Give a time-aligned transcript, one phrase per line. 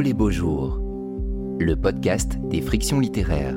[0.00, 0.80] Les beaux jours,
[1.58, 3.56] le podcast des frictions littéraires.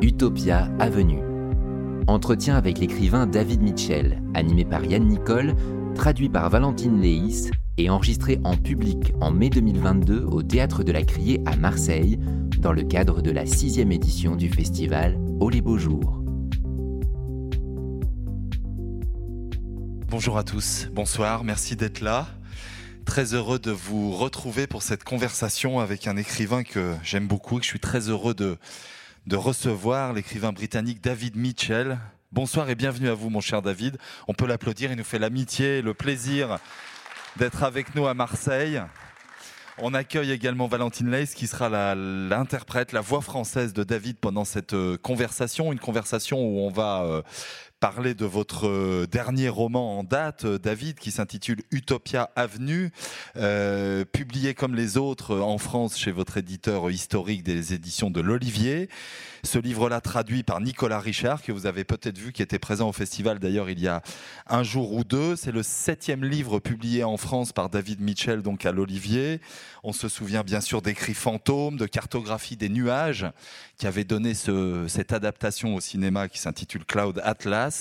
[0.00, 1.20] Utopia Avenue.
[2.06, 5.54] Entretien avec l'écrivain David Mitchell, animé par Yann Nicole,
[5.94, 11.02] traduit par Valentine Leis et enregistré en public en mai 2022 au Théâtre de la
[11.02, 12.18] Criée à Marseille,
[12.58, 16.21] dans le cadre de la sixième édition du festival Oh les beaux jours.
[20.12, 22.26] Bonjour à tous, bonsoir, merci d'être là.
[23.06, 27.60] Très heureux de vous retrouver pour cette conversation avec un écrivain que j'aime beaucoup et
[27.60, 28.58] que je suis très heureux de,
[29.34, 31.98] recevoir, l'écrivain britannique David Mitchell.
[32.30, 33.96] Bonsoir et bienvenue à vous, mon cher David.
[34.28, 36.58] On peut l'applaudir, il nous fait l'amitié et le plaisir
[37.38, 38.82] d'être avec nous à Marseille.
[39.78, 44.74] On accueille également Valentine Leis qui sera l'interprète, la, voix française de David pendant cette
[44.74, 47.22] euh, conversation, une conversation où on va euh,
[47.82, 52.92] parler de votre euh, dernier roman en date, euh, David, qui s'intitule Utopia Avenue,
[53.34, 58.88] euh, publié comme les autres en France chez votre éditeur historique des éditions de l'Olivier.
[59.42, 62.92] Ce livre-là traduit par Nicolas Richard, que vous avez peut-être vu, qui était présent au
[62.92, 64.00] festival d'ailleurs il y a
[64.46, 65.34] un jour ou deux.
[65.34, 69.40] C'est le septième livre publié en France par David Mitchell, donc à l'Olivier.
[69.82, 73.26] On se souvient bien sûr d'écrits fantômes, de cartographie des nuages,
[73.76, 77.71] qui avait donné ce, cette adaptation au cinéma qui s'intitule Cloud Atlas.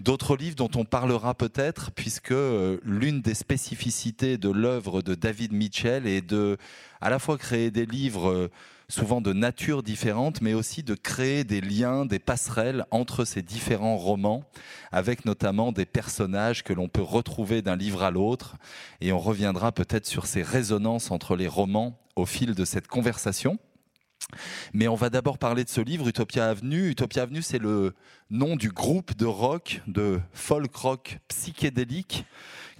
[0.00, 5.52] D'autres livres dont on parlera peut-être, puisque euh, l'une des spécificités de l'œuvre de David
[5.52, 6.56] Mitchell est de
[7.00, 8.50] à la fois créer des livres euh,
[8.88, 13.96] souvent de nature différente, mais aussi de créer des liens, des passerelles entre ces différents
[13.96, 14.44] romans,
[14.92, 18.56] avec notamment des personnages que l'on peut retrouver d'un livre à l'autre.
[19.00, 23.58] Et on reviendra peut-être sur ces résonances entre les romans au fil de cette conversation.
[24.72, 26.90] Mais on va d'abord parler de ce livre, Utopia Avenue.
[26.90, 27.94] Utopia Avenue, c'est le
[28.30, 32.24] nom du groupe de rock, de folk rock psychédélique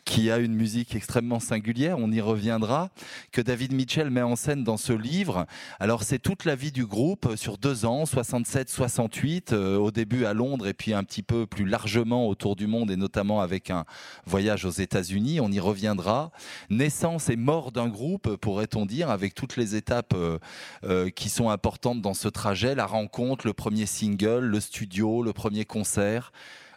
[0.04, 2.90] qui a une musique extrêmement singulière, on y reviendra,
[3.32, 5.46] que David Mitchell met en scène dans ce livre.
[5.80, 10.34] Alors c'est toute la vie du groupe sur deux ans, 67-68, euh, au début à
[10.34, 13.84] Londres et puis un petit peu plus largement autour du monde et notamment avec un
[14.26, 16.30] voyage aux États-Unis, on y reviendra.
[16.70, 20.38] Naissance et mort d'un groupe, pourrait-on dire, avec toutes les étapes euh,
[20.84, 25.32] euh, qui sont importantes dans ce trajet, la rencontre, le premier single, le studio, le
[25.32, 26.32] premier concert.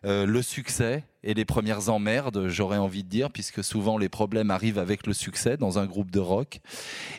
[0.06, 4.52] Euh, le succès et les premières emmerdes, j'aurais envie de dire, puisque souvent les problèmes
[4.52, 6.59] arrivent avec le succès dans un groupe de rock.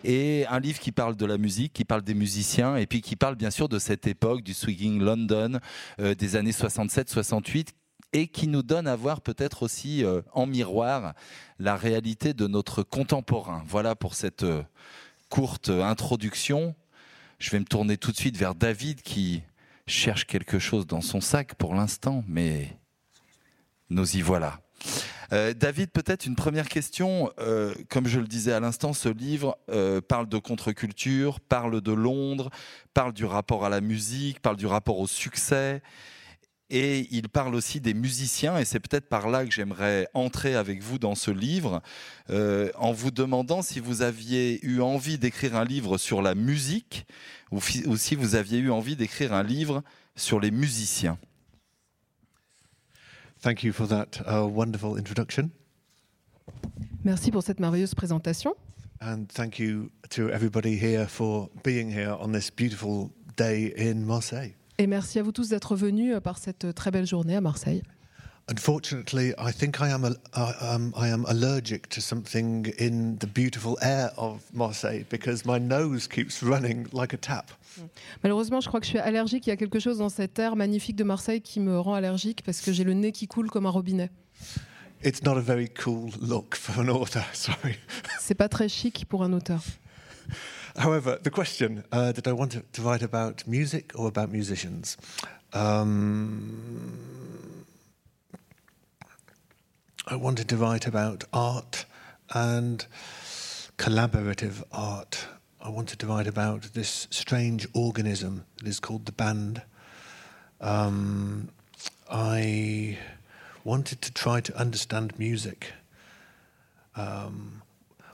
[0.05, 3.17] Et un livre qui parle de la musique, qui parle des musiciens, et puis qui
[3.17, 5.59] parle bien sûr de cette époque du swinging London
[6.01, 7.69] euh, des années 67-68
[8.15, 11.13] et qui nous donne à voir peut-être aussi euh, en miroir
[11.59, 13.63] la réalité de notre contemporain.
[13.67, 14.47] Voilà pour cette
[15.29, 16.75] courte introduction.
[17.39, 19.43] Je vais me tourner tout de suite vers David qui
[19.89, 22.77] cherche quelque chose dans son sac pour l'instant, mais
[23.91, 24.61] nous y voilà.
[25.33, 27.31] Euh, David, peut-être une première question.
[27.39, 31.93] Euh, comme je le disais à l'instant, ce livre euh, parle de contre-culture, parle de
[31.93, 32.51] Londres,
[32.95, 35.83] parle du rapport à la musique, parle du rapport au succès.
[36.71, 40.83] Et il parle aussi des musiciens, et c'est peut-être par là que j'aimerais entrer avec
[40.83, 41.81] vous dans ce livre,
[42.29, 47.07] en vous demandant si vous aviez eu envie d'écrire un livre sur la musique,
[47.51, 47.61] ou,
[47.97, 49.83] si vous aviez eu envie d'écrire un livre
[50.17, 51.19] sur les musiciens.
[53.41, 55.51] Thank you for that uh, wonderful introduction.
[57.05, 58.55] Merci pour cette merveilleuse présentation.
[59.01, 64.55] And thank you to everybody here for being here on this beautiful day in Marseille.
[64.79, 67.83] Et merci à vous tous d'être venus euh, par cette très belle journée à Marseille.
[68.49, 73.27] Unfortunately, I think I am, a, uh, um, I am allergic to something in the
[73.27, 77.51] beautiful air of Marseille because my nose keeps running like a tap.
[78.23, 79.47] Malheureusement, je crois que je suis allergique.
[79.47, 82.43] Il y a quelque chose dans cet air magnifique de Marseille qui me rend allergique
[82.43, 84.11] parce que j'ai le nez qui coule comme un robinet.
[85.05, 87.77] It's not a very cool look for an author, sorry.
[88.19, 89.63] C'est pas très chic pour un auteur.
[90.75, 94.97] However, the question uh, did I want to, to write about music or about musicians?
[95.53, 96.99] Um,
[100.11, 101.85] I wanted to write about art
[102.31, 102.87] and
[103.77, 105.27] collaborative art.
[105.61, 109.61] I wanted to write about this strange organism that is called the band.
[110.63, 111.51] Um,
[112.11, 112.97] I
[113.65, 115.73] wanted to try to understand music.
[116.97, 117.61] Um,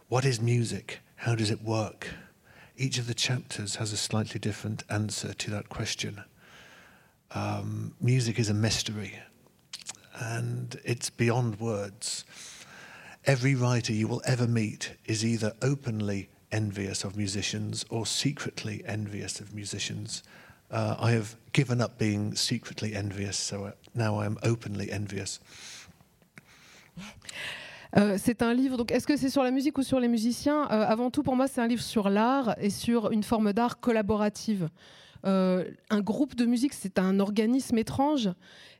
[0.08, 0.98] what is music?
[1.14, 2.08] How does it work?
[2.76, 6.24] Each of the chapters has a slightly different answer to that question.
[7.30, 9.20] Um, music is a mystery
[10.20, 12.24] and it's beyond words.
[13.26, 19.40] Every writer you will ever meet is either openly envious of musicians or secretly envious
[19.40, 20.22] of musicians.
[20.74, 25.40] uh, I have given up being secretly envious, so uh, now I am openly envious.
[27.96, 30.64] Euh, c'est un livre, donc est-ce que c'est sur la musique ou sur les musiciens?
[30.72, 33.78] Euh, Avant tout, pour moi, c'est un livre sur l'art et sur une forme d'art
[33.78, 34.68] collaborative.
[35.24, 38.30] Euh, un groupe de musique, c'est un organisme étrange.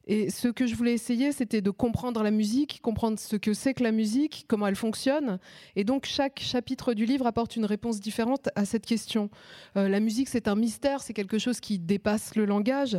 [0.07, 3.73] Et ce que je voulais essayer, c'était de comprendre la musique, comprendre ce que c'est
[3.73, 5.39] que la musique, comment elle fonctionne.
[5.77, 9.31] Et donc, chaque chapitre du livre apporte une réponse différente à cette question.
[9.77, 12.99] Euh, la musique, c'est un mystère, c'est quelque chose qui dépasse le langage.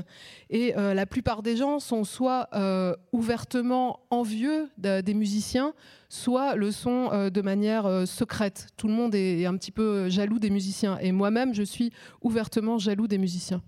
[0.50, 5.74] Et euh, la plupart des gens sont soit euh, ouvertement envieux de- des musiciens,
[6.10, 8.68] soit le sont de manière secrète.
[8.78, 10.98] Tout le monde est, un petit peu jaloux des musiciens.
[11.00, 11.92] Et moi-même, je suis
[12.22, 13.62] ouvertement jaloux des musiciens.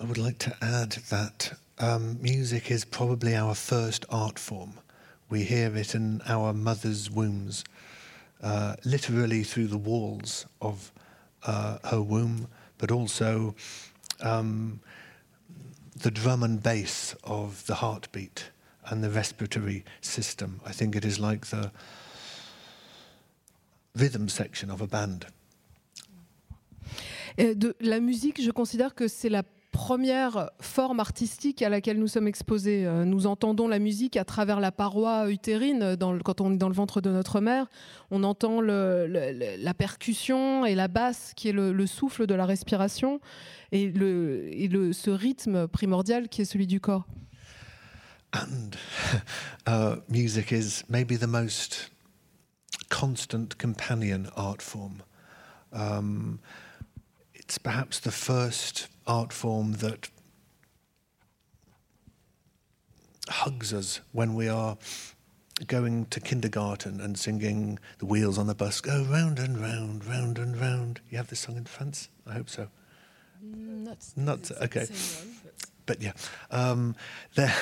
[0.00, 0.50] I would like to
[1.82, 4.74] um, music is probably our first art form.
[5.28, 7.64] We hear it in our mother's wombs,
[8.40, 10.92] uh, literally through the walls of
[11.44, 12.46] uh, her womb,
[12.78, 13.56] but also
[14.20, 14.80] um,
[15.96, 18.50] the drum and bass of the heartbeat
[18.86, 20.60] and the respiratory system.
[20.64, 21.72] I think it is like the
[23.96, 25.26] rhythm section of a band.
[27.36, 29.42] De la musique, je considère que c'est la
[29.72, 32.86] première forme artistique à laquelle nous sommes exposés.
[32.86, 36.68] Euh, Nous entendons la musique à travers la paroi utérine le- quand on est dans
[36.68, 37.66] le ventre de notre mère.
[38.10, 43.20] On entend la percussion et la basse qui est le, le souffle de la respiration
[43.72, 43.92] et,
[44.92, 47.06] ce rythme primordial qui est celui du corps.
[48.34, 48.76] And
[49.68, 51.90] uh, music is maybe the most
[52.88, 55.02] constant companion art form.
[55.72, 56.38] Um,
[57.52, 60.08] it's perhaps the first art form that
[63.28, 64.78] hugs us when we are
[65.66, 70.38] going to kindergarten and singing the wheels on the bus go round and round, round
[70.38, 71.02] and round.
[71.10, 72.08] You have this song in France?
[72.26, 72.68] I hope so.
[74.16, 74.86] Not okay.
[75.84, 76.12] But yeah,
[76.50, 76.96] um,
[77.34, 77.54] there.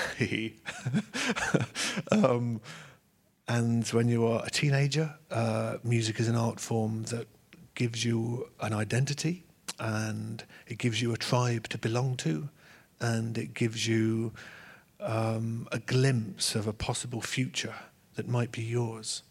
[2.12, 2.60] um,
[3.48, 7.26] and when you are a teenager, uh, music is an art form that
[7.74, 9.42] gives you an identity,
[9.80, 12.48] and it gives you a tribe to belong to,
[13.00, 14.32] and it gives you
[15.00, 17.74] um, a glimpse of a possible future
[18.14, 19.22] that might be yours.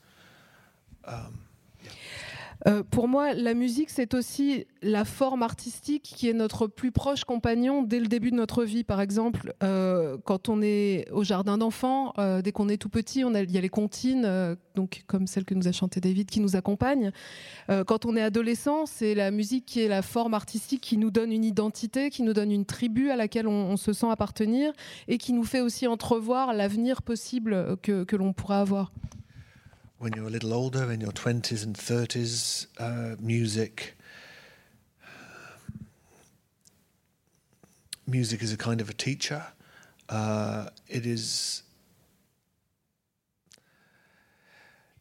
[1.05, 1.41] Um,
[2.67, 7.23] Euh, pour moi, la musique, c'est aussi la forme artistique qui est notre plus proche
[7.23, 8.83] compagnon dès le début de notre vie.
[8.83, 13.21] Par exemple, euh, quand on est au jardin d'enfants, euh, dès qu'on est tout petit,
[13.21, 16.55] il y a les comptines, donc comme celle que nous a chantée David, qui nous
[16.55, 17.11] accompagnent.
[17.69, 21.11] Euh, quand on est adolescent, c'est la musique qui est la forme artistique qui nous
[21.11, 24.73] donne une identité, qui nous donne une tribu à laquelle on, on se sent appartenir
[25.07, 28.91] et qui nous fait aussi entrevoir l'avenir possible que, que l'on pourra avoir.
[29.99, 33.95] When you're a little older, in your 20s and 30s, uh, music.
[38.07, 39.43] Music is a kind of a teacher.
[40.07, 41.63] Uh, it is.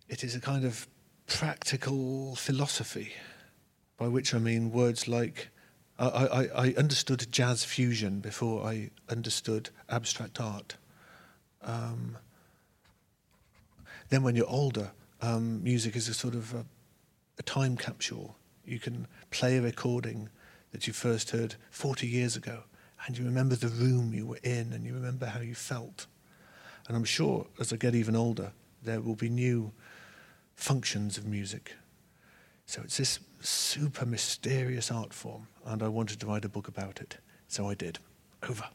[0.09, 0.89] It is a kind of
[1.29, 3.13] practical philosophy,
[3.99, 5.49] by which I mean words like.
[6.01, 10.77] I, I, I understood jazz fusion before I understood abstract art.
[11.63, 12.19] Um,
[14.09, 16.65] then when you're older, um, music is a sort of a,
[17.39, 18.37] a time capsule.
[18.65, 20.29] You can play a recording
[20.73, 22.63] that you first heard 40 years ago,
[23.07, 26.07] and you remember the room you were in, and you remember how you felt.
[26.87, 29.73] And I'm sure as I get even older, there will be new
[30.55, 31.75] functions of music.
[32.67, 37.01] So it's this super mysterious art form, and I wanted to write a book about
[37.01, 37.19] it.
[37.47, 37.99] So I did.
[38.49, 38.69] Over.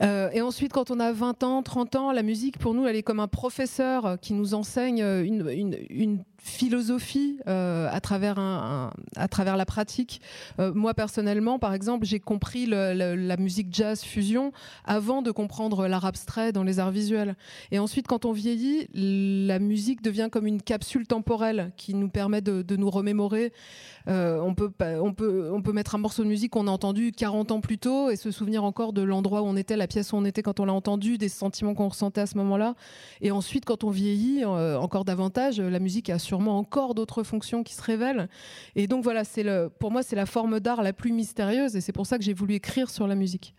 [0.00, 2.96] Euh, et ensuite, quand on a 20 ans, 30 ans, la musique, pour nous, elle
[2.96, 9.56] est comme un professeur qui nous enseigne une philosophie euh, à, travers un- à travers
[9.56, 10.20] la pratique.
[10.58, 14.52] Euh, moi, personnellement, par exemple, j'ai compris la musique jazz fusion
[14.84, 17.36] avant de comprendre l'art abstrait dans les arts visuels.
[17.70, 22.40] Et ensuite, quand on vieillit, la musique devient comme une capsule temporelle qui nous permet
[22.40, 23.52] de, de nous remémorer.
[24.08, 27.12] Euh, on, peut, on, peut, on peut mettre un morceau de musique qu'on a entendu
[27.12, 30.12] 40 ans plus tôt et se souvenir encore de l'endroit où on était, la pièce
[30.12, 32.74] où on était quand on l'a entendu, des sentiments qu'on ressentait à ce moment-là.
[33.20, 37.74] Et ensuite, quand on vieillit encore davantage, la musique a sûrement encore d'autres fonctions qui
[37.74, 38.28] se révèlent.
[38.76, 41.80] Et donc voilà, c'est le, pour moi, c'est la forme d'art la plus mystérieuse et
[41.80, 43.54] c'est pour ça que j'ai voulu écrire sur la musique.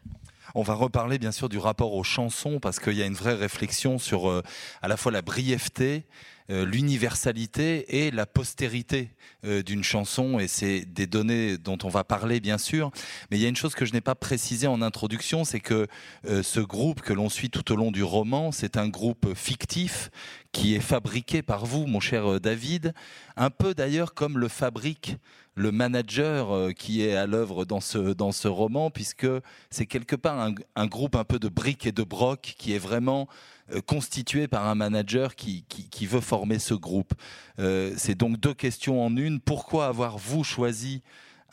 [0.55, 3.35] On va reparler bien sûr du rapport aux chansons parce qu'il y a une vraie
[3.35, 4.41] réflexion sur euh,
[4.81, 6.05] à la fois la brièveté
[6.49, 9.11] l'universalité et la postérité
[9.45, 12.91] euh, d'une chanson, et c'est des données dont on va parler bien sûr.
[13.29, 15.87] Mais il y a une chose que je n'ai pas précisée en introduction, c'est que
[16.27, 20.09] euh, ce groupe que l'on suit tout au long du roman, c'est un groupe fictif
[20.51, 22.93] qui est fabriqué par vous, mon cher David,
[23.37, 25.17] un peu d'ailleurs comme le fabrique
[25.55, 29.27] le manager qui est à l'œuvre dans ce, dans ce roman, puisque
[29.69, 32.79] c'est quelque part un, un, groupe un peu de briques et de broc qui est
[32.79, 33.27] vraiment
[33.71, 37.13] euh, constitué par un manager qui, qui, veut former ce groupe.
[37.59, 39.39] Euh, c'est donc deux questions en une.
[39.39, 41.01] Pourquoi avoir vous choisi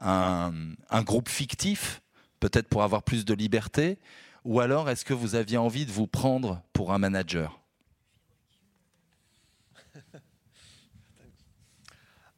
[0.01, 0.53] un,
[0.91, 2.03] un groupe fictif,
[2.41, 3.99] peut-être pour avoir plus de liberté,
[4.45, 7.61] ou alors est-ce que vous aviez envie de vous prendre pour un manager?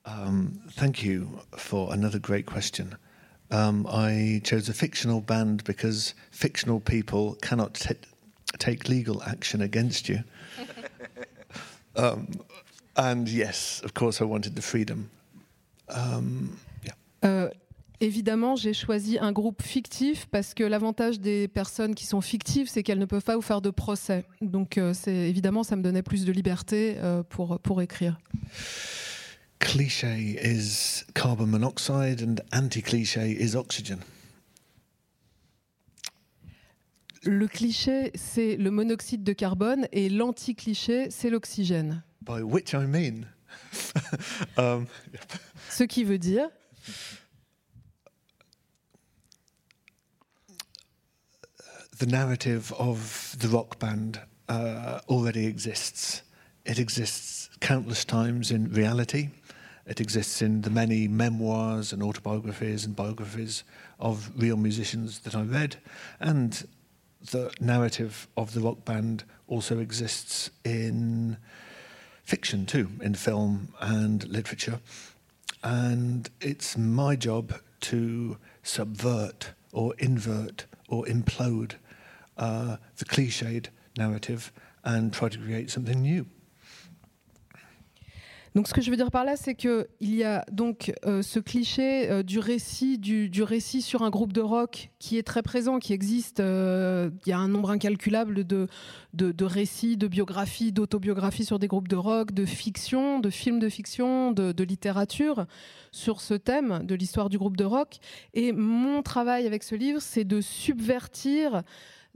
[0.08, 2.97] Um, thank you for another great question.
[3.50, 7.76] Um, I chose a fictional band because fictional people cannot
[8.59, 10.23] take legal action against you.
[11.97, 12.29] um,
[12.97, 15.11] and yes, of course, I wanted the freedom.
[15.88, 16.95] Um, yeah.
[17.25, 17.49] Euh,
[18.00, 22.83] évidemment, j'ai choisi un groupe fictif parce que l'avantage des personnes qui sont fictives, c'est
[22.83, 24.25] qu'elles ne peuvent pas vous faire de procès.
[24.41, 28.19] Donc, euh, c'est évidemment, ça me donnait plus de liberté euh, pour pour écrire.
[29.59, 33.99] Cliché is carbon monoxide and anti-cliché is oxygen.
[37.28, 42.02] Le cliché, c'est le monoxyde de carbone et l'anti-cliché, c'est l'oxygène.
[42.23, 43.26] By which I mean.
[44.56, 44.87] um,
[45.68, 46.49] Ce qui veut dire.
[51.99, 56.25] The narrative of the rock band uh, already exists.
[56.64, 59.28] It exists countless times in reality.
[59.87, 63.64] It exists in the many memoirs and autobiographies and biographies
[64.00, 65.76] of real musicians that I read,
[66.20, 66.66] and
[67.20, 71.37] the narrative of the rock band also exists in
[72.25, 74.80] fiction too, in film and literature.
[75.62, 81.75] And it's my job to subvert or invert or implode
[82.37, 84.52] uh, the cliched narrative
[84.84, 86.26] and try to create something new.
[88.59, 91.38] Donc ce que je veux dire par là, c'est qu'il y a donc euh, ce
[91.38, 95.79] cliché euh, du récit, du, récit sur un groupe de rock qui est très présent,
[95.79, 96.41] qui existe.
[96.41, 98.67] Euh, il y a un nombre incalculable de,
[99.45, 104.33] récits, de biographies, d'autobiographies sur des groupes de rock, de fiction, de films de fiction,
[104.33, 105.47] de littérature
[105.93, 107.99] sur ce thème de l'histoire du groupe de rock.
[108.35, 111.62] Et mon travail avec ce livre, c'est de subvertir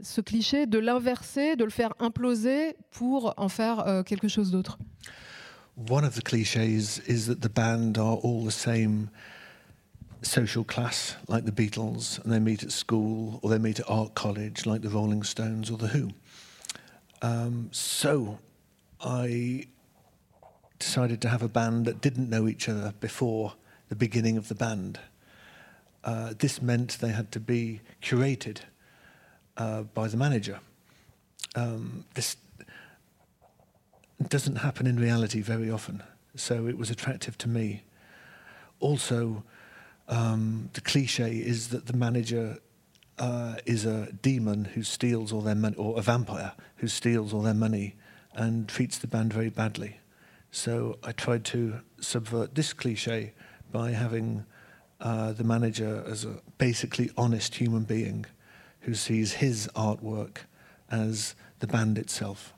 [0.03, 4.77] ce cliché, de l'inverser, de le faire imploser pour en faire quelque chose d'autre.
[5.75, 9.09] One of the cliches is that the band are all the same
[10.21, 14.15] social class, like the Beatles, and they meet at school or they meet at art
[14.15, 16.11] college, like the Rolling Stones or the Who.
[17.23, 18.39] Um, so
[19.01, 19.67] I
[20.79, 23.55] decided to have a band that didn't know each other before
[23.89, 25.01] the beginning of the band.
[26.05, 28.59] Uh, this meant they had to be curated
[29.57, 30.61] uh, by the manager.
[31.55, 32.37] Um, this
[34.29, 36.03] doesn't happen in reality very often.
[36.35, 37.83] So it was attractive to me.
[38.81, 39.45] Also,
[40.09, 42.59] um, the cliche is that the manager
[43.19, 47.43] uh, is a demon who steals all their money, or a vampire who steals all
[47.43, 47.95] their money
[48.35, 49.99] and treats the band very badly.
[50.51, 53.33] So I tried to subvert this cliche
[53.71, 54.45] by having
[55.01, 58.27] uh, the manager as a basically honest human being
[58.81, 60.39] who sees his artwork
[60.91, 62.53] as the band itself.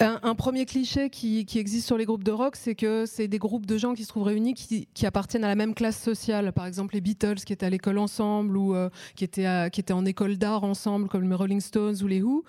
[0.00, 3.66] Un, premier cliché qui, existe sur les groupes de rock, c'est que c'est des groupes
[3.66, 6.52] de gens qui se trouvent réunis qui, appartiennent à la même classe sociale.
[6.52, 10.36] Par exemple, les Beatles qui étaient à l'école ensemble ou euh, qui, étaient en école
[10.36, 12.44] d'art ensemble, comme les Rolling Stones ou les Who.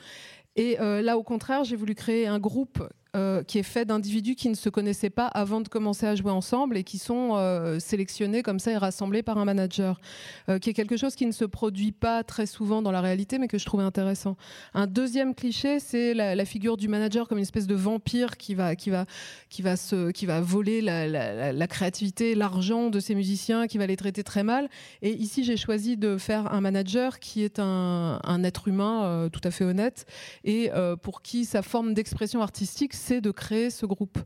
[0.56, 2.84] Et euh, là, au contraire, j'ai voulu créer un groupe
[3.16, 6.30] euh, qui est fait d'individus qui ne se connaissaient pas avant de commencer à jouer
[6.30, 10.00] ensemble et qui sont euh, sélectionnés comme ça et rassemblés par un manager,
[10.48, 13.40] euh, qui est quelque chose qui ne se produit pas très souvent dans la réalité,
[13.40, 14.38] mais que je trouvais intéressant.
[14.76, 18.76] Un deuxième cliché, c'est la, figure du manager comme une espèce de vampire qui va,
[18.76, 19.08] qui va,
[19.50, 19.74] qui va,
[20.14, 24.70] qui va voler la, créativité, l'argent de ses musiciens, qui va les traiter très mal.
[25.02, 29.42] Et ici, j'ai choisi de faire un manager qui est un, un être humain tout
[29.44, 30.06] à fait honnête
[30.44, 30.70] et
[31.02, 34.20] pour qui sa forme d'expression artistique c'est de créer ce groupe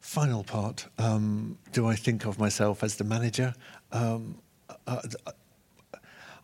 [0.00, 0.90] Final part.
[0.98, 3.54] Um, do I think of myself as the manager?
[3.92, 4.34] Um,
[4.86, 5.00] uh,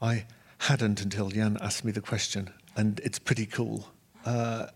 [0.01, 0.25] I
[0.59, 3.89] hadn't until Jan asked me the question, and it's pretty cool.
[4.25, 4.67] Uh,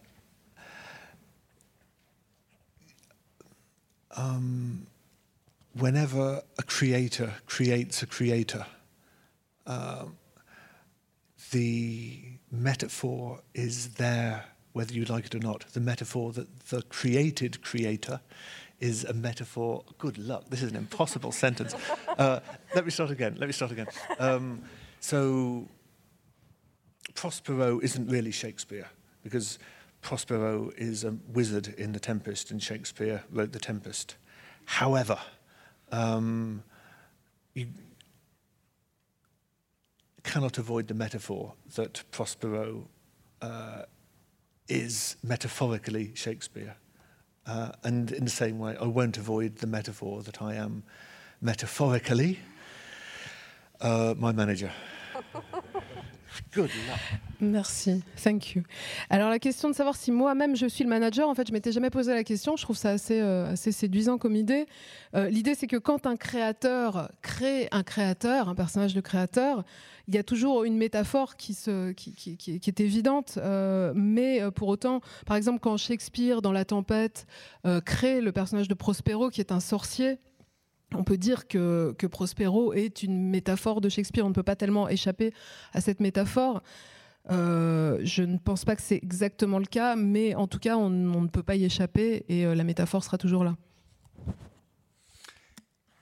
[4.16, 4.86] um,
[5.78, 8.66] whenever a creator creates a creator,
[9.66, 10.06] uh,
[11.52, 12.20] the
[12.50, 18.20] metaphor is their whether you like it or not, the metaphor that the created creator
[18.80, 19.84] is a metaphor.
[19.98, 20.44] Good luck.
[20.48, 21.74] This is an impossible sentence.
[22.18, 22.40] Uh,
[22.74, 23.36] let me start again.
[23.38, 23.86] Let me start again.
[24.18, 24.62] Um,
[25.00, 25.68] so,
[27.14, 28.88] Prospero isn't really Shakespeare
[29.22, 29.58] because
[30.00, 34.16] Prospero is a wizard in The Tempest, and Shakespeare wrote The Tempest.
[34.64, 35.18] However,
[35.92, 36.64] um,
[37.54, 37.68] you
[40.24, 42.88] cannot avoid the metaphor that Prospero
[43.40, 43.82] uh,
[44.68, 46.76] is metaphorically Shakespeare.
[47.46, 50.84] Uh, and in the same way, I won't avoid the metaphor that I am
[51.40, 52.38] metaphorically
[53.80, 54.70] uh, my manager.
[56.54, 56.70] Good.
[57.40, 58.62] Merci, thank you.
[59.08, 61.72] Alors la question de savoir si moi-même je suis le manager, en fait, je m'étais
[61.72, 62.56] jamais posé la question.
[62.56, 64.66] Je trouve ça assez, euh, séduisant comme idée.
[65.14, 69.64] Euh, L'idée, c'est que quand un créateur crée un créateur, un personnage de créateur,
[70.08, 75.58] il y a toujours une métaphore qui, est évidente, euh, mais pour autant, par exemple,
[75.58, 77.26] quand Shakespeare, dans La Tempête,
[77.86, 80.18] crée le personnage de Prospero, qui est un sorcier,
[80.94, 84.24] on peut dire que, Prospero est une métaphore de Shakespeare.
[84.24, 85.32] On ne peut pas tellement échapper
[85.72, 86.62] à cette métaphore.
[87.30, 90.90] Euh, je ne pense pas que c'est exactement le cas, mais en tout cas, on,
[90.90, 93.56] ne peut pas y échapper et euh, la métaphore sera toujours là.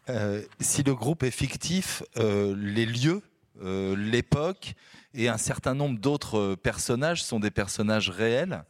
[0.08, 3.22] Euh, si le groupe est fictif, les lieux,
[3.62, 4.74] l'époque
[5.12, 8.64] et un certain nombre d'autres personnages sont des personnages réels.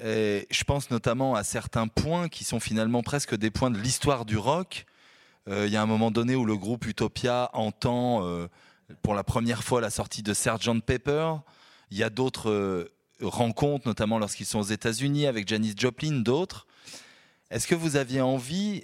[0.00, 4.38] Je pense notamment à certains points qui sont finalement presque des points de l'histoire du
[4.38, 4.86] rock.
[5.48, 8.48] Il y a un moment donné où le groupe Utopia entend
[9.02, 11.34] pour la première fois la sortie de Sgt Pepper.
[11.90, 16.66] Il y a d'autres rencontres, notamment lorsqu'ils sont aux États-Unis avec Janis Joplin, d'autres.
[17.50, 18.82] Est-ce que vous aviez envie,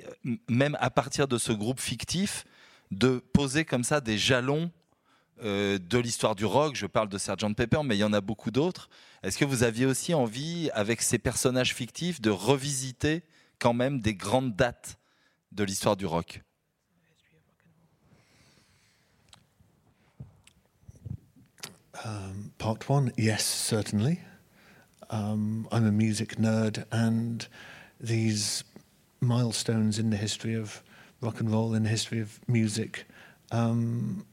[0.49, 2.45] même à partir de ce groupe fictif,
[2.93, 4.71] de poser comme ça des jalons
[5.43, 6.77] euh, de l'histoire du rock?
[6.77, 8.89] Je parle de Sgt Pepper, mais il y en a beaucoup d'autres.
[9.25, 13.25] Est-ce que vous aviez aussi envie, avec ces personnages fictifs, de revisiter
[13.59, 14.97] quand même des grandes dates
[15.51, 16.43] de l'histoire du rock?
[22.05, 24.21] Um, part one, yes, certainly.
[25.11, 27.47] Um, I'm a music nerd, and
[28.01, 28.65] these
[29.21, 30.83] milestones in the history of
[31.21, 33.05] rock and roll, in the history of music,
[33.53, 34.27] um,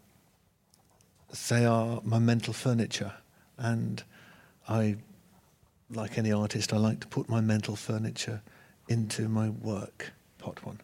[1.49, 3.13] they are my mental furniture.
[3.57, 4.03] And
[4.67, 4.95] I,
[5.91, 8.41] like any artist, I like to put my mental furniture
[8.87, 10.11] into my work.
[10.39, 10.79] Part one.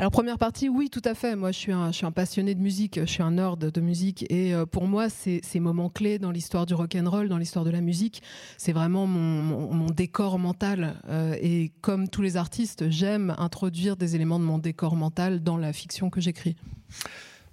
[0.00, 1.36] Alors première partie, oui, tout à fait.
[1.36, 4.64] Moi, je suis un, passionné de musique, je suis un nerd de musique, et euh,
[4.64, 7.70] pour moi, ces, ces moments clés dans l'histoire du rock and roll, dans l'histoire de
[7.70, 8.22] la musique,
[8.56, 11.02] c'est vraiment mon, décor mental.
[11.10, 15.58] Euh, et comme tous les artistes, j'aime introduire des éléments de mon décor mental dans
[15.58, 16.56] la fiction que j'écris.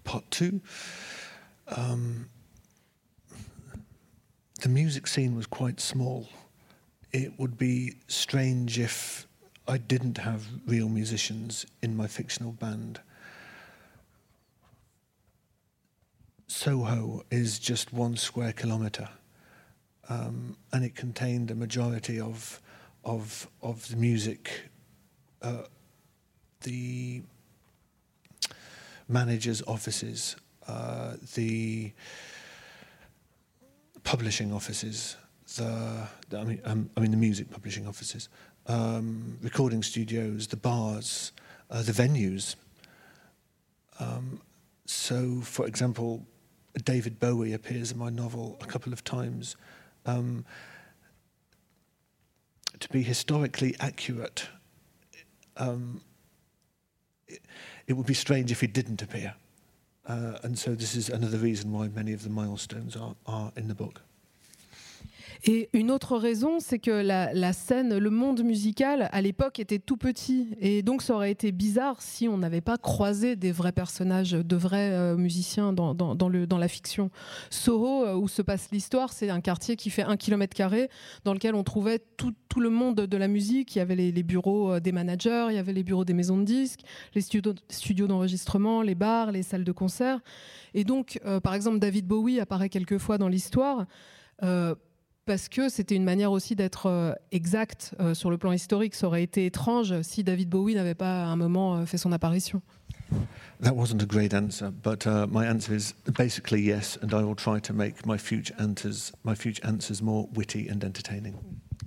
[0.06, 0.62] Part two.
[1.76, 2.28] Um,
[4.62, 6.24] the music scene was quite small.
[7.12, 9.27] It would be strange if
[9.68, 13.02] I didn't have real musicians in my fictional band.
[16.48, 19.10] Soho is just one square kilometre,
[20.08, 22.62] um, and it contained a majority of
[23.04, 24.70] of of the music,
[25.42, 25.64] uh,
[26.62, 27.22] the
[29.10, 31.92] managers' offices, uh, the
[34.06, 35.18] publishing offices,
[35.58, 38.30] the, the I mean um, I mean the music publishing offices,
[38.68, 41.32] um, recording studios, the bars,
[41.72, 42.56] uh, the venues.
[44.00, 44.42] Um,
[44.86, 46.26] so, for example,
[46.84, 49.56] David Bowie appears in my novel a couple of times.
[50.06, 50.46] Um,
[52.80, 54.48] to be historically accurate,
[55.58, 56.02] um,
[57.28, 57.42] it,
[57.88, 59.34] it, would be strange if he didn't appear.
[60.06, 63.68] Uh, and so, this is another reason why many of the milestones are, are in
[63.68, 64.02] the book.
[65.46, 69.98] Et une autre raison, c'est que la, scène, le monde musical à l'époque était tout
[69.98, 70.56] petit.
[70.60, 74.56] Et donc ça aurait été bizarre si on n'avait pas croisé des vrais personnages, de
[74.56, 75.94] vrais euh, musiciens dans,
[76.30, 77.12] le, dans la fiction.
[77.50, 80.90] Soho, euh, où se passe l'histoire, c'est un quartier qui fait un kilomètre carré,
[81.24, 83.76] dans lequel on trouvait tout, tout, le monde de la musique.
[83.76, 86.38] Il y avait les, bureaux euh, des managers, il y avait les bureaux des maisons
[86.38, 86.82] de disques,
[87.14, 90.20] les studios, d'enregistrement, les bars, les salles de concert.
[90.74, 93.86] Et donc, par exemple, David Bowie apparaît quelquefois dans l'histoire.
[95.28, 98.96] Parce que c'était une manière aussi d'être euh, exact euh, sur le plan historique.
[98.96, 102.12] Ça aurait été étrange si David Bowie n'avait pas à un moment euh, fait son
[102.12, 102.62] apparition.
[103.62, 107.36] That wasn't a great answer, but uh, my answer is basically yes, and I will
[107.36, 111.36] try to make my future answers, my future answers more witty and entertaining.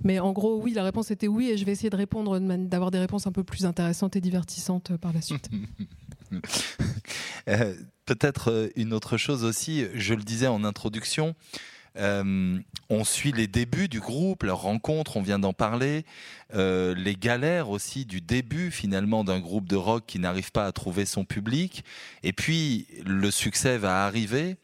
[0.03, 2.91] Mais en gros, oui, la réponse était oui, et je vais essayer de répondre, d'avoir
[2.91, 5.49] des réponses un peu plus intéressantes et divertissantes par la suite.
[7.47, 7.75] euh,
[8.05, 11.35] Peut-être une autre chose aussi, je le disais en introduction,
[11.97, 12.57] Euh,
[12.89, 16.05] on suit les débuts du groupe, leurs rencontres, on vient d'en parler,
[16.53, 20.71] euh, les galères aussi du début finalement d'un groupe de rock qui n'arrive pas à
[20.71, 21.83] trouver son public.
[22.23, 24.55] Et puis le succès va arriver,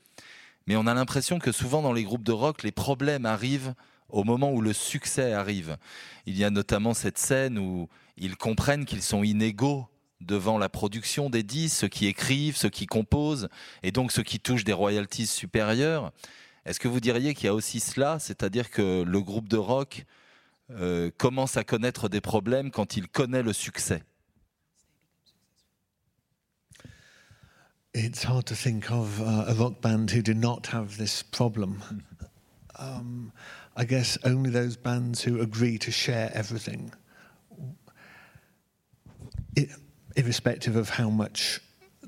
[0.67, 3.73] mais on a l'impression que souvent dans les groupes de rock, les problèmes arrivent
[4.09, 5.77] au moment où le succès arrive.
[6.25, 9.87] Il y a notamment cette scène où ils comprennent qu'ils sont inégaux
[10.21, 13.49] devant la production des disques, ceux qui écrivent, ceux qui composent,
[13.83, 16.11] et donc ceux qui touchent des royalties supérieures.
[16.67, 20.05] Est-ce que vous diriez qu'il y a aussi cela, c'est-à-dire que le groupe de rock
[20.69, 24.03] euh, commence à connaître des problèmes quand il connaît le succès?
[27.93, 31.81] It's hard to think of uh, a rock band who do not have this problem.
[32.77, 33.31] Um,
[33.77, 36.91] I guess only those bands who agree to share everything,
[40.17, 41.61] irrespective of how much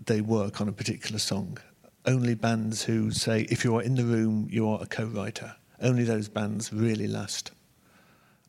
[0.06, 1.58] they work on a particular song.
[2.06, 5.56] Only bands who say, if you are in the room, you are a co writer.
[5.82, 7.52] Only those bands really last,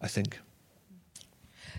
[0.02, 0.40] I think.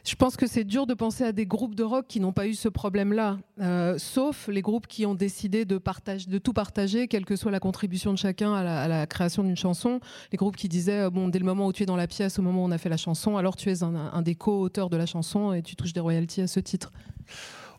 [0.04, 2.48] Je pense que c'est dur de penser à des groupes de rock qui n'ont pas
[2.48, 7.08] eu ce problème-là, euh, sauf les groupes qui ont décidé de, partage, de tout partager,
[7.08, 10.00] quelle que soit la contribution de chacun à la, à la création d'une chanson.
[10.32, 12.40] Les groupes qui disaient, euh, bon, dès le moment où tu es dans la pièce,
[12.40, 14.90] au moment où on a fait la chanson, alors tu es un, un des co-auteurs
[14.90, 16.92] de la chanson et tu touches des royalties à ce titre.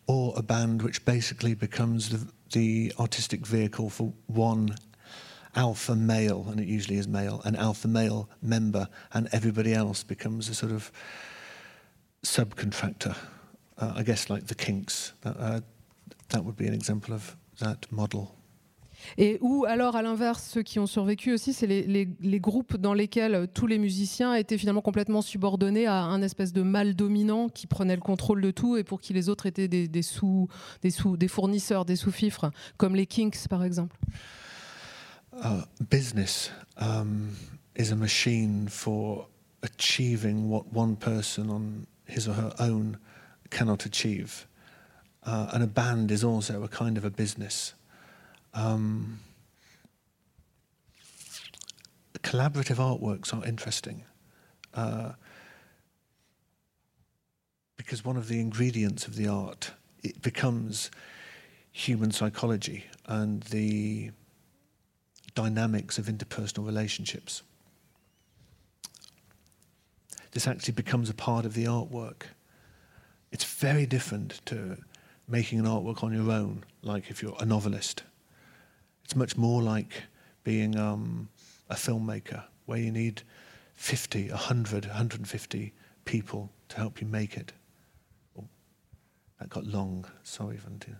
[0.06, 2.18] Or a band which basically becomes the
[2.52, 4.76] the artistic vehicle for one
[5.54, 10.48] alpha male, and it usually is male, an alpha male member, and everybody else becomes
[10.48, 10.90] a sort of
[12.24, 13.16] subcontractor.
[13.78, 15.12] Uh, I guess like the Kinks.
[15.24, 15.60] Uh,
[16.28, 18.34] that would be an example of that model.
[19.18, 23.48] Et ou alors, à l'inverse, ceux qui ont survécu aussi, c'est les, groupes dans lesquels
[23.54, 27.94] tous les musiciens étaient finalement complètement subordonnés à un espèce de mal dominant qui prenait
[27.94, 30.48] le contrôle de tout et pour qui les autres étaient des, sous,
[30.82, 33.96] des, sous, des fournisseurs, des sous-fifres, comme les Kinks par exemple.
[35.34, 37.30] Uh, business um,
[37.74, 39.26] is a machine for
[39.62, 42.98] achieving what one person on his or her own
[43.50, 44.46] cannot achieve.
[45.24, 47.74] Uh, and a band is also a kind of a business.
[48.54, 49.20] Um,
[52.22, 54.04] collaborative artworks are interesting
[54.74, 55.12] uh,
[57.76, 60.90] because one of the ingredients of the art it becomes
[61.72, 64.10] human psychology and the
[65.34, 67.42] dynamics of interpersonal relationships.
[70.32, 72.22] This actually becomes a part of the artwork.
[73.30, 74.78] It's very different to
[75.28, 78.02] making an artwork on your own, like if you're a novelist.
[79.12, 80.04] It's much more like
[80.42, 81.28] being um,
[81.68, 83.20] a filmmaker, where you need
[83.74, 85.74] 50, 100, 150
[86.06, 87.52] people to help you make it.
[88.38, 88.44] Oh,
[89.38, 90.06] that got long.
[90.22, 90.96] Sorry, Valentina.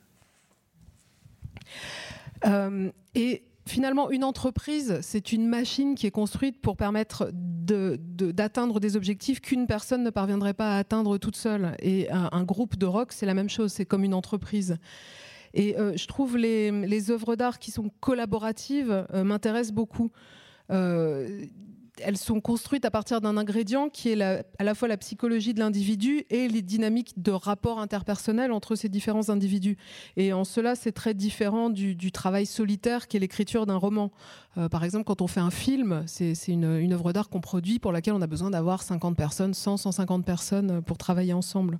[2.45, 8.81] Euh, et finalement, une entreprise, c'est une machine qui est construite pour permettre d'atteindre de,
[8.81, 11.77] des objectifs qu'une personne ne parviendrait pas à atteindre toute seule.
[11.79, 14.77] Et un, un groupe de rock, c'est la même chose, c'est comme une entreprise.
[15.55, 20.11] Et euh, je trouve les, les œuvres d'art qui sont collaboratives euh, m'intéressent beaucoup.
[20.71, 21.45] Euh,
[22.03, 25.61] elles sont construites à partir d'un ingrédient qui est à la fois la psychologie de
[25.61, 29.77] l'individu et les dynamiques de rapport interpersonnel entre ces différents individus.
[30.17, 34.11] Et en cela, c'est très différent du, travail solitaire qu'est l'écriture d'un roman.
[34.71, 37.93] par exemple, quand on fait un film, c'est une, une œuvre d'art qu'on produit pour
[37.93, 41.79] laquelle on a besoin d'avoir 50 personnes, 100, 150 personnes pour travailler ensemble.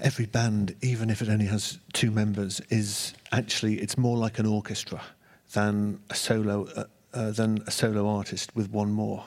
[0.00, 4.46] Every band, even if it only has two members, is actually it's more like an
[4.46, 5.00] orchestra
[5.52, 9.24] than a solo uh, uh, than a solo artist with one more.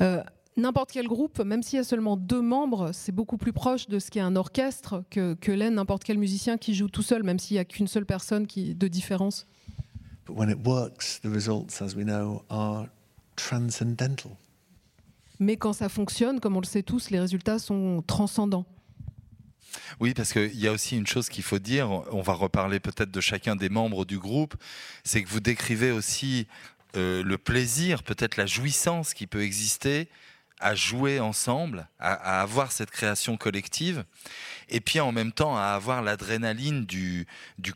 [0.00, 0.22] Euh,
[0.56, 3.98] n'importe quel groupe, même s'il y a seulement deux membres, c'est beaucoup plus proche de
[3.98, 7.38] ce qu'est un orchestre que, que l'est n'importe quel musicien qui joue tout seul, même
[7.38, 9.46] s'il n'y a qu'une seule personne qui, de différence.
[10.26, 12.88] But when it works, the results, as we know, are
[13.36, 14.36] transcendental.
[15.40, 18.66] Mais quand ça fonctionne, comme on le sait tous, les résultats sont transcendants.
[19.98, 23.10] Oui, parce qu'il y a aussi une chose qu'il faut dire, on va reparler peut-être
[23.10, 24.54] de chacun des membres du groupe,
[25.02, 26.46] c'est que vous décrivez aussi
[26.96, 30.08] euh, le plaisir, peut-être la jouissance qui peut exister
[30.60, 34.04] à jouer ensemble, à, avoir cette création collective,
[34.68, 37.26] et puis en même temps à avoir l'adrénaline du,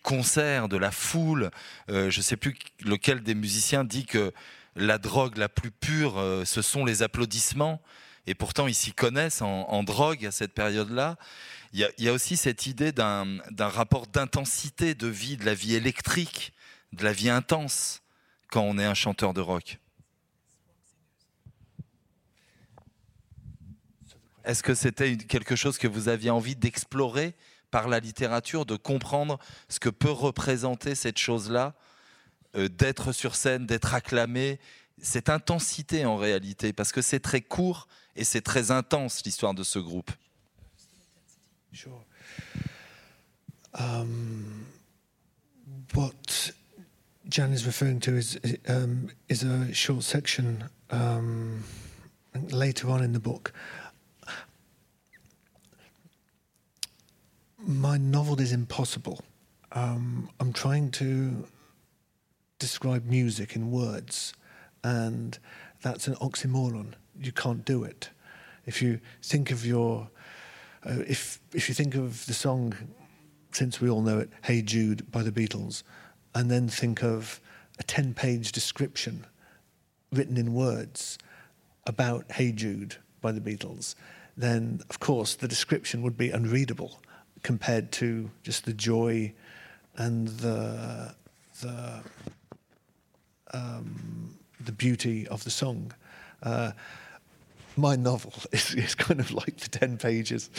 [0.03, 1.51] concert, de la foule.
[1.91, 4.33] Euh, je ne sais plus lequel des musiciens dit que
[4.77, 7.81] la drogue la plus pure, euh, ce sont les applaudissements,
[8.27, 11.17] et pourtant ils s'y connaissent en drogue à cette période-là.
[11.77, 16.53] Il y, a aussi cette idée d'un rapport d'intensité de vie, de la vie électrique,
[16.93, 18.01] de la vie intense
[18.49, 19.81] quand on est un chanteur de rock.
[24.45, 27.35] Est-ce que c'était quelque chose que vous aviez envie d'explorer
[27.73, 31.75] par la littérature, de comprendre ce que peut représenter cette chose-là
[32.55, 34.59] d'être sur scène, d'être acclamé,
[35.03, 39.63] cette intensité en réalité, parce que c'est très court et c'est très intense l'histoire de
[39.63, 40.11] ce groupe.
[41.73, 42.05] Sure.
[43.75, 44.67] Um,
[45.95, 46.53] what
[47.29, 48.39] Jan is referring to is
[48.69, 51.65] um, is a short section um,
[52.53, 53.53] later on in the book.
[57.67, 59.25] My novel is impossible.
[59.73, 61.49] I'm trying to
[62.65, 64.33] describe music in words,
[64.83, 65.39] and
[65.83, 66.95] that's an oxymoron.
[67.21, 68.09] You can't do it.
[68.65, 70.09] If you think of your,
[70.87, 72.73] uh, if if you think of the song,
[73.53, 75.83] since we all know it, "Hey Jude" by the Beatles,
[76.35, 77.39] and then think of
[77.79, 79.27] a ten-page description
[80.11, 81.19] written in words
[81.87, 83.95] about "Hey Jude" by the Beatles,
[84.39, 86.99] then of course the description would be unreadable
[87.43, 89.35] compared to just the joy
[89.97, 91.15] and the
[91.61, 92.03] the
[93.55, 95.93] um, the beauty of the song.
[96.43, 96.73] Uh,
[97.77, 100.51] my novel is, is, kind of like the 10 pages.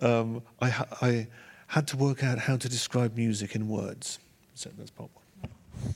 [0.00, 1.26] Um, I, I,
[1.68, 4.18] had to work out how to describe music in words.
[4.52, 5.08] So that's part
[5.40, 5.94] one.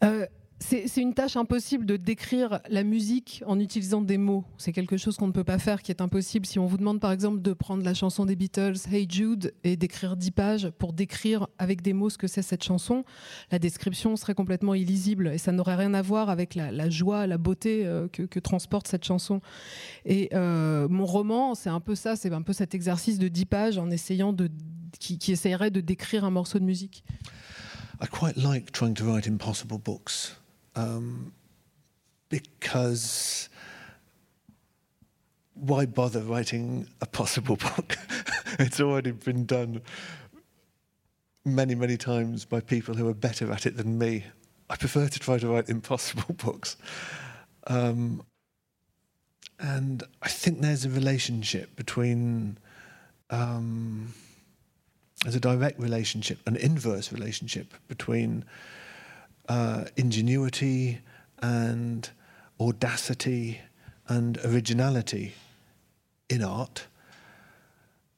[0.00, 0.26] Uh,
[0.62, 4.44] C'est une tâche impossible de décrire la musique en utilisant des mots.
[4.58, 6.46] C'est quelque chose qu'on ne peut pas faire, qui est impossible.
[6.46, 9.76] Si on vous demande par exemple de prendre la chanson des Beatles, Hey Jude, et
[9.76, 13.04] d'écrire 10 pages pour décrire avec des mots ce que c'est cette chanson,
[13.50, 17.38] la description serait complètement illisible et ça n'aurait rien à voir avec la, joie, la
[17.38, 19.40] beauté euh, que, transporte cette chanson.
[20.04, 23.46] Et euh, mon roman, c'est un peu ça, c'est un peu cet exercice de 10
[23.46, 24.48] pages en essayant de,
[25.00, 27.02] qui, qui essayerait de décrire un morceau de musique.
[28.00, 30.41] I quite like trying to write impossible books.
[30.74, 31.32] Um,
[32.28, 33.48] because
[35.54, 37.96] why bother writing a possible book?
[38.58, 39.82] it's already been done
[41.44, 44.24] many, many times by people who are better at it than me.
[44.70, 46.76] I prefer to try to write impossible books.
[47.66, 48.22] Um,
[49.58, 52.58] and I think there's a relationship between,
[53.30, 54.12] um,
[55.22, 58.44] there's a direct relationship, an inverse relationship between
[59.52, 60.98] uh, ingenuity
[61.42, 62.08] and
[62.58, 63.60] audacity
[64.08, 65.34] and originality
[66.30, 66.86] in art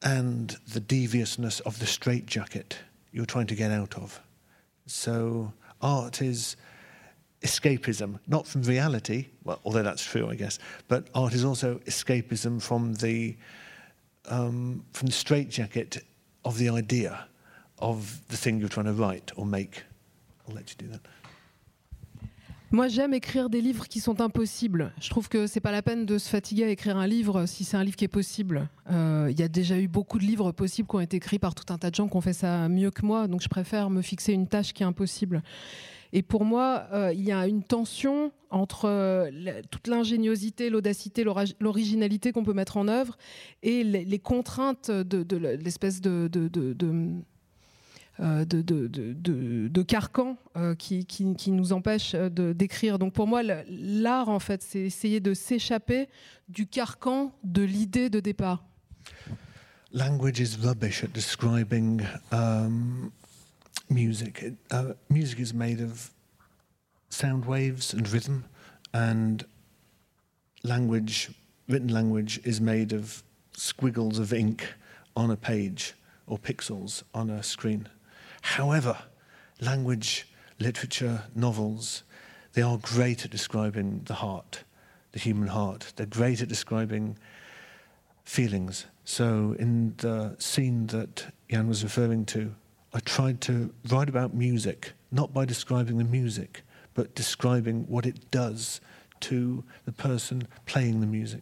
[0.01, 2.77] and the deviousness of the straitjacket
[3.11, 4.21] you're trying to get out of.
[4.85, 6.55] So, art is
[7.41, 12.61] escapism, not from reality, well, although that's true, I guess, but art is also escapism
[12.61, 13.35] from the,
[14.29, 16.01] um, from the straitjacket
[16.45, 17.27] of the idea
[17.79, 19.83] of the thing you're trying to write or make.
[20.47, 21.01] I'll let you do that.
[22.71, 24.91] Moi, j'aime écrire des livres qui sont impossibles.
[24.99, 27.63] Je trouve que c'est pas la peine de se fatiguer à écrire un livre si
[27.63, 28.67] c'est un livre qui est possible.
[28.91, 31.53] Euh, il y a déjà eu beaucoup de livres possibles qui ont été écrits par
[31.53, 33.89] tout un tas de gens qui ont fait ça mieux que moi, donc je préfère
[33.89, 35.43] me fixer une tâche qui est impossible.
[36.11, 39.29] Et pour moi, euh, il y a une tension entre euh,
[39.69, 41.25] toute l'ingéniosité, l'audacité,
[41.59, 43.17] l'originalité qu'on peut mettre en œuvre
[43.63, 47.11] et les, contraintes de, l'espèce de de,
[48.19, 48.87] de, de,
[49.67, 52.97] de, carcans euh, qui, nous empêchent de d'écrire.
[52.97, 56.07] Donc pour moi, l'art, en fait, c'est essayer de s'échapper
[56.47, 58.63] du carcan de l'idée de départ.
[59.91, 62.01] Language is rubbish at describing
[62.31, 63.11] um,
[63.89, 64.41] music.
[64.41, 66.11] It, uh, music is made of
[67.09, 68.43] sound waves and rhythm,
[68.93, 69.45] and
[70.63, 71.31] language,
[71.69, 73.23] written language, is made of
[73.55, 74.73] squiggles of ink
[75.15, 75.93] on a page
[76.27, 77.87] or pixels on a screen.
[78.45, 78.95] However,
[79.59, 80.27] language,
[80.59, 82.03] literature, novels,
[82.53, 84.63] they are great at describing the heart,
[85.13, 85.91] the human heart.
[85.95, 87.17] They're great at describing
[88.23, 88.85] feelings.
[89.03, 92.53] So, in the scene that Jan was referring to,
[92.93, 96.61] I tried to write about music, not by describing the music,
[96.93, 98.79] but describing what it does
[99.21, 101.41] to the person playing the music.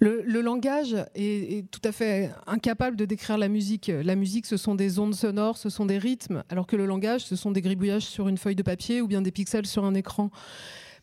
[0.00, 3.90] Le, langage est, tout à fait incapable de décrire la musique.
[4.02, 7.24] La musique, ce sont des ondes sonores, ce sont des rythmes, alors que le langage,
[7.24, 9.94] ce sont des gribouillages sur une feuille de papier ou bien des pixels sur un
[9.94, 10.30] écran.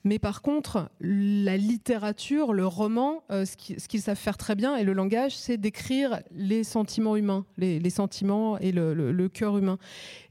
[0.04, 4.84] Mais par contre, la littérature, le roman, euh, ce qu'ils savent faire très bien, et
[4.84, 9.78] le langage, c'est d'écrire les sentiments humains, les, sentiments et le, cœur humain.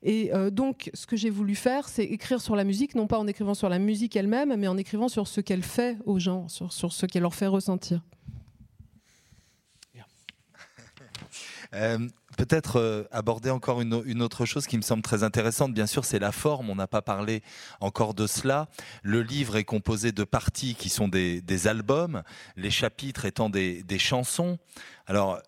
[0.02, 3.18] Et euh, donc, ce que j'ai voulu faire, c'est écrire sur la musique, non pas
[3.18, 6.48] en écrivant sur la musique elle-même, mais en écrivant sur ce qu'elle fait aux gens,
[6.48, 8.02] sur ce qu'elle leur fait ressentir.
[11.72, 15.72] Peut-être euh, aborder encore une, autre chose qui me semble très intéressante.
[15.72, 16.70] Bien sûr, c'est la forme.
[16.70, 17.42] On n'a pas parlé
[17.80, 18.68] encore de cela.
[19.02, 22.22] Le livre est composé de parties qui sont des, albums,
[22.56, 24.58] les chapitres étant des, chansons.
[25.06, 25.40] Alors,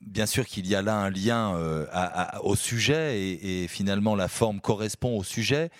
[0.00, 1.86] bien sûr qu'il y a là un lien euh,
[2.42, 5.70] au sujet et, finalement la forme correspond au sujet,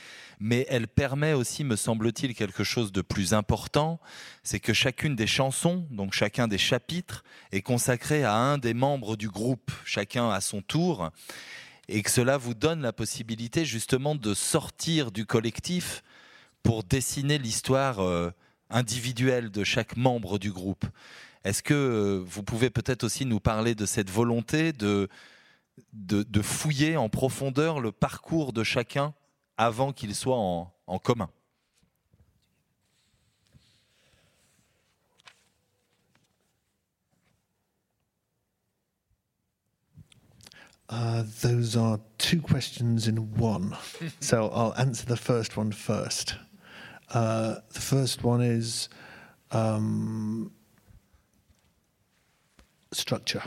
[0.44, 3.98] mais elle permet aussi, me semble-t-il, quelque chose de plus important,
[4.42, 9.16] c'est que chacune des chansons, donc chacun des chapitres, est consacré à un des membres
[9.16, 11.08] du groupe, chacun à son tour,
[11.88, 16.02] et que cela vous donne la possibilité justement de sortir du collectif
[16.62, 18.30] pour dessiner l'histoire euh,
[18.68, 20.84] individuelle de chaque membre du groupe.
[21.44, 25.08] Est-ce que euh, vous pouvez peut-être aussi nous parler de cette volonté de,
[25.94, 29.14] de, fouiller en profondeur le parcours de chacun?
[29.56, 31.30] Avant qu'il soit en, en commun
[40.90, 43.76] Uh, those are two questions in one.
[44.20, 46.36] so I'll answer the first one first.
[47.12, 48.88] Uh, the first one is
[49.50, 50.52] um,
[52.92, 53.42] structure.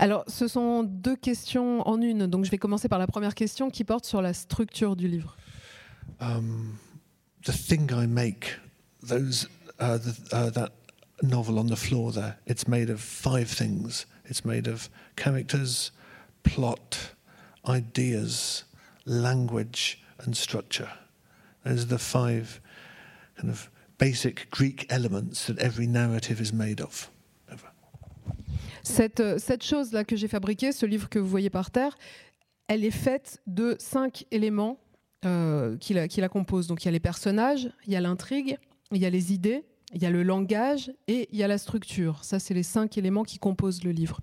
[0.00, 2.26] Alors, ce sont deux questions en une.
[2.26, 5.36] Donc, je vais commencer par la première question qui porte sur la structure du livre.
[6.22, 6.78] Um,
[7.44, 8.58] the thing I make,
[9.06, 9.46] those,
[9.78, 9.98] uh,
[10.32, 10.70] uh, that
[11.22, 14.06] novel on the floor there, it's made of five things.
[14.24, 15.92] It's made of characters,
[16.44, 17.14] plot,
[17.68, 18.64] ideas,
[19.04, 20.88] language, and structure.
[21.62, 22.58] Those are the five
[23.36, 27.09] kind of basic Greek elements that every narrative is made of.
[28.82, 31.96] Cette, cette chose-là que j'ai fabriquée, ce livre que vous voyez par terre,
[32.68, 34.78] elle est faite de cinq éléments
[35.24, 36.66] euh, qui, la, composent.
[36.66, 38.58] Donc il y a les personnages, il y a l'intrigue,
[38.92, 41.58] il y a les idées, il y a le langage et il y a la
[41.58, 42.24] structure.
[42.24, 44.20] Ça, c'est les cinq éléments qui composent le livre.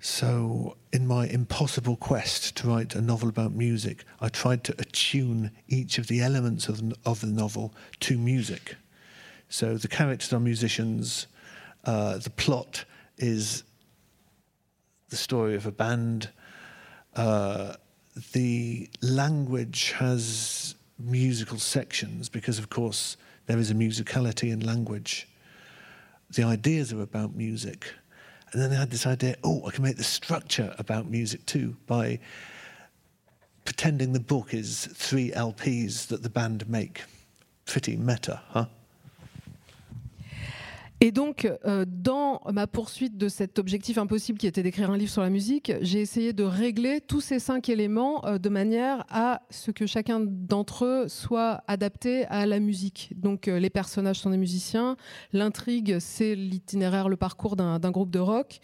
[0.00, 5.50] So, in my impossible quest to write a novel about music, I tried to attune
[5.68, 8.76] each of the elements of, of the novel to music.
[9.48, 11.26] So, the characters are musicians,
[11.84, 12.84] uh, the plot
[13.18, 13.64] is
[15.08, 16.30] the story of a band,
[17.16, 17.74] uh,
[18.32, 25.28] the language has musical sections because, of course, there is a musicality in language.
[26.30, 27.92] The ideas are about music.
[28.52, 31.76] And then they had this idea oh, I can make the structure about music too
[31.86, 32.20] by
[33.64, 37.02] pretending the book is three LPs that the band make.
[37.66, 38.66] Pretty meta, huh?
[41.04, 45.12] Et donc, euh, dans ma poursuite de cet objectif impossible qui était d'écrire un livre
[45.12, 49.42] sur la musique, j'ai essayé de régler tous ces cinq éléments euh, de manière à
[49.50, 53.12] ce que chacun d'entre eux soit adapté à la musique.
[53.16, 54.96] Donc, euh, les personnages sont des musiciens,
[55.34, 58.60] l'intrigue, c'est l'itinéraire, le parcours d'un groupe de rock.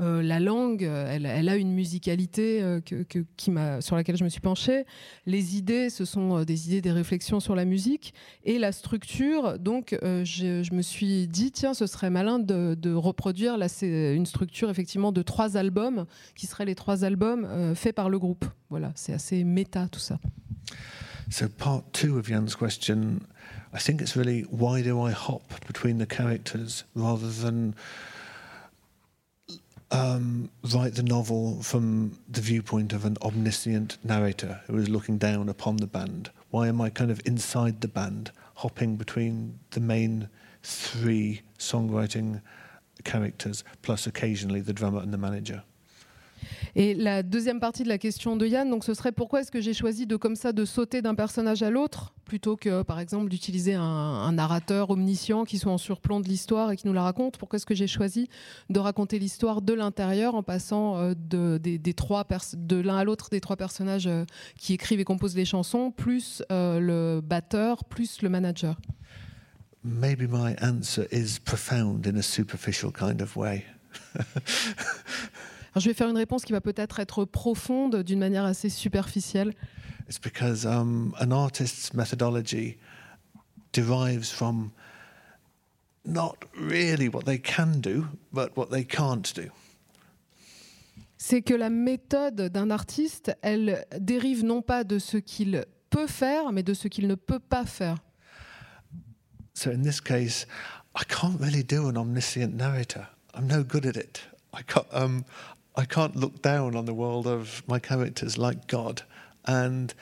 [0.00, 4.84] Euh, la langue, elle, a une musicalité euh, sur laquelle je me suis penchée.
[5.26, 8.14] Les idées, ce sont euh, des idées, des réflexions sur la musique.
[8.44, 13.68] Et la structure, donc, je, me suis dit, tiens, ce serait malin de, reproduire là,
[13.68, 18.18] c'est une structure effectivement de trois albums, qui seraient les trois albums faits par le
[18.18, 18.44] groupe.
[18.70, 20.18] Voilà, c'est assez méta tout ça.
[21.30, 23.20] So part two of Jan's question,
[23.74, 27.74] I think it's really why do I hop between the characters rather than
[29.90, 35.48] um, write the novel from the viewpoint of an omniscient narrator who is looking down
[35.48, 36.30] upon the band?
[36.50, 40.28] Why am I kind of inside the band, hopping between the main
[40.62, 42.42] three songwriting
[43.04, 45.62] characters, plus occasionally the drummer and the manager?
[46.74, 49.60] Et la deuxième partie de la question de Yann, donc ce serait pourquoi est-ce que
[49.60, 53.30] j'ai choisi de comme ça de sauter d'un personnage à l'autre plutôt que par exemple
[53.30, 57.38] d'utiliser un, narrateur omniscient qui soit en surplomb de l'histoire et qui nous la raconte?
[57.38, 58.28] Pourquoi est-ce que j'ai choisi
[58.68, 63.40] de raconter l'histoire de l'intérieur en passant euh, de, des, de l'un à l'autre des
[63.40, 64.24] trois personnages euh,
[64.56, 68.76] qui écrivent et composent les chansons, plus euh, le batteur, plus le manager?
[69.84, 73.64] Maybe my answer is profound in a superficial kind of way.
[75.78, 79.54] Alors, je vais faire une réponse qui va peut-être être profonde d'une manière assez superficielle.
[80.08, 82.78] It's because um, an artist's methodology
[83.72, 84.72] derives from
[86.04, 89.52] not really what they can do, but what they can't do.
[91.16, 96.50] C'est que la méthode d'un artiste, elle dérive non pas de ce qu'il peut faire,
[96.50, 97.98] mais de ce qu'il ne peut pas faire.
[99.54, 100.44] So in this case,
[100.96, 103.06] I can't really do an omniscient narrator.
[103.32, 104.28] I'm no good at it.
[104.52, 105.24] I can't, um,
[105.78, 109.02] I can't look down on the world of my characters like God
[109.44, 109.94] and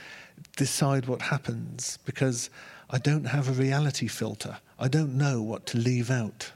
[0.56, 2.48] decide what happens because
[2.88, 4.56] I don't have a reality filter.
[4.78, 6.52] I don't know what to leave out.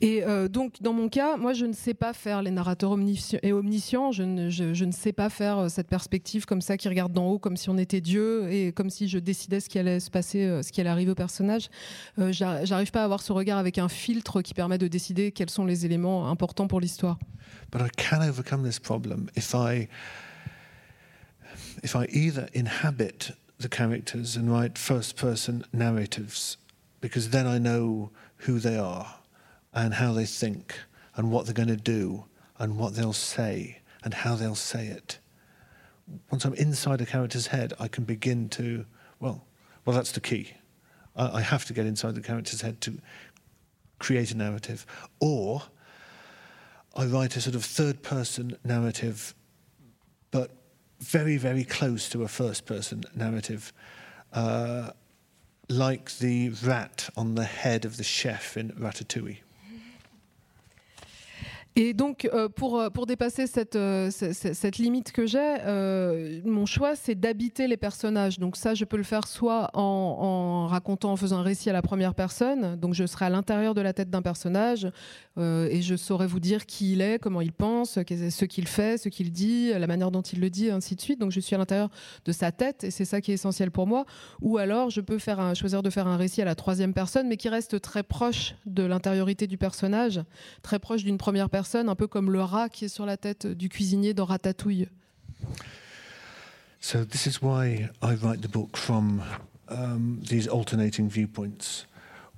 [0.00, 3.38] Et euh, donc, dans mon cas, moi, je ne sais pas faire les narrateurs omniscients
[3.42, 4.12] et omniscients.
[4.12, 7.56] Je ne, sais pas faire euh, cette perspective comme ça qui regarde d'en haut, comme
[7.56, 10.62] si on était Dieu et comme si je décidais ce qui allait se passer, euh,
[10.62, 11.68] ce qui allait arriver au personnage.
[12.18, 15.50] J'a- J'arrive pas à avoir ce regard avec un filtre qui permet de décider quels
[15.50, 17.18] sont les éléments importants pour l'histoire.
[17.72, 19.88] But I can overcome this problem if I
[21.82, 26.58] if I either inhabit the characters and write first person narratives
[27.00, 28.10] because then I know
[28.46, 29.17] who they are
[29.72, 30.78] and how they think
[31.16, 32.24] and what they're going to do
[32.58, 35.18] and what they'll say and how they'll say it.
[36.30, 38.86] Once I'm inside a character's head, I can begin to
[39.20, 39.44] well,
[39.84, 40.52] well that's the key.
[41.16, 42.98] I, I have to get inside the character's head to
[43.98, 44.86] create a narrative,
[45.20, 45.62] or
[46.94, 49.34] I write a sort of third person narrative,
[50.30, 50.52] but
[51.00, 53.72] very, very close to a first person narrative,
[54.32, 54.90] uh,
[55.68, 59.38] like the rat on the head of the chef in Ratatouille.
[61.80, 65.38] Et donc, euh, pour, euh, pour dépasser cette, euh, ce- ce- cette limite que j'ai,
[66.44, 68.40] mon choix, c'est d'habiter les personnages.
[68.40, 71.80] Donc ça, je peux le faire soit en, racontant, en faisant un récit à la
[71.82, 72.74] première personne.
[72.74, 74.88] Donc je serai à l'intérieur de la tête d'un personnage
[75.40, 79.08] et je saurais vous dire qui il est, comment il pense, ce qu'il fait, ce
[79.08, 81.20] qu'il dit, la manière dont il le dit, ainsi de suite.
[81.20, 81.90] Donc je suis à l'intérieur
[82.24, 84.04] de sa tête et c'est ça qui est essentiel pour moi.
[84.42, 87.28] Ou alors, je peux faire un, choisir de faire un récit à la troisième personne,
[87.28, 90.20] mais qui reste très proche de l'intériorité du personnage
[90.62, 93.46] très proche d'une première personne, un peu comme le rat qui est sur la tête
[93.46, 94.88] du cuisinier dans Ratatouille.
[96.80, 99.22] So this is why I write the book from
[99.68, 101.86] um, these alternating viewpoints.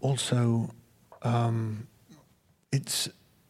[0.00, 0.70] Also,
[1.22, 1.86] um,
[2.72, 3.08] it's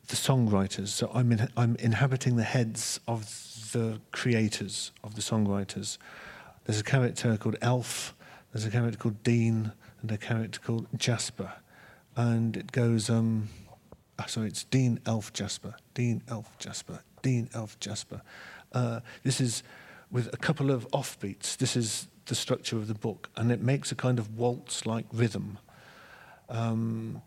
[0.08, 0.88] the songwriters.
[0.88, 3.24] So I'm in, I'm inhabiting the heads of
[3.72, 5.96] the creators of the songwriters.
[6.64, 8.14] There's a character called Elf.
[8.52, 9.72] There's a character called Dean,
[10.02, 11.52] and a character called Jasper,
[12.16, 13.08] and it goes.
[13.08, 13.48] Um,
[14.20, 15.74] ah, sorry, it's Dean Elf Jasper.
[15.94, 17.02] Dean Elf Jasper.
[17.22, 18.20] Dean Elf Jasper.
[18.72, 19.62] Uh, this is
[20.10, 21.56] with a couple of offbeats.
[21.56, 25.58] This is the structure of the book, and it makes a kind of waltz-like rhythm.
[26.48, 27.22] Um,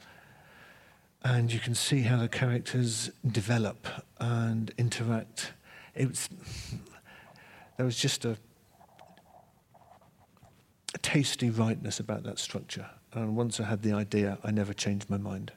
[1.23, 3.87] and you can see how the characters develop
[4.19, 5.53] and interact.
[5.95, 6.29] It was,
[7.77, 8.37] there was just a,
[10.93, 12.89] a tasty rightness about that structure.
[13.13, 15.53] And once I had the idea, I never changed my mind.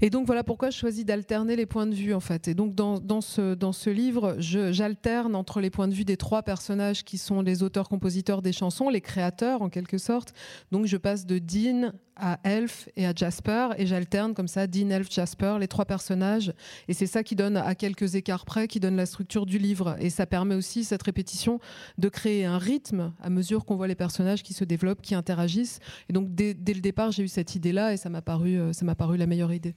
[0.00, 2.48] Et donc voilà pourquoi je choisis d'alterner les points de vue en fait.
[2.48, 6.16] Et donc dans, dans ce, dans ce livre, j'alterne entre les points de vue des
[6.16, 10.34] trois personnages qui sont les auteurs-compositeurs des chansons, les créateurs en quelque sorte.
[10.72, 11.92] Donc je passe de Dean
[12.22, 16.54] à Elf et à Jasper et j'alterne comme ça Dean, Elf, Jasper, les trois personnages.
[16.86, 19.96] Et c'est ça qui donne, à quelques écarts près, qui donne la structure du livre.
[19.98, 21.58] Et ça permet aussi, cette répétition,
[21.98, 25.80] de créer un rythme à mesure qu'on voit les personnages qui se développent, qui interagissent.
[26.08, 29.16] Et donc dès, le départ, j'ai eu cette idée-là et ça m'a paru, euh, paru
[29.16, 29.74] la meilleure idée.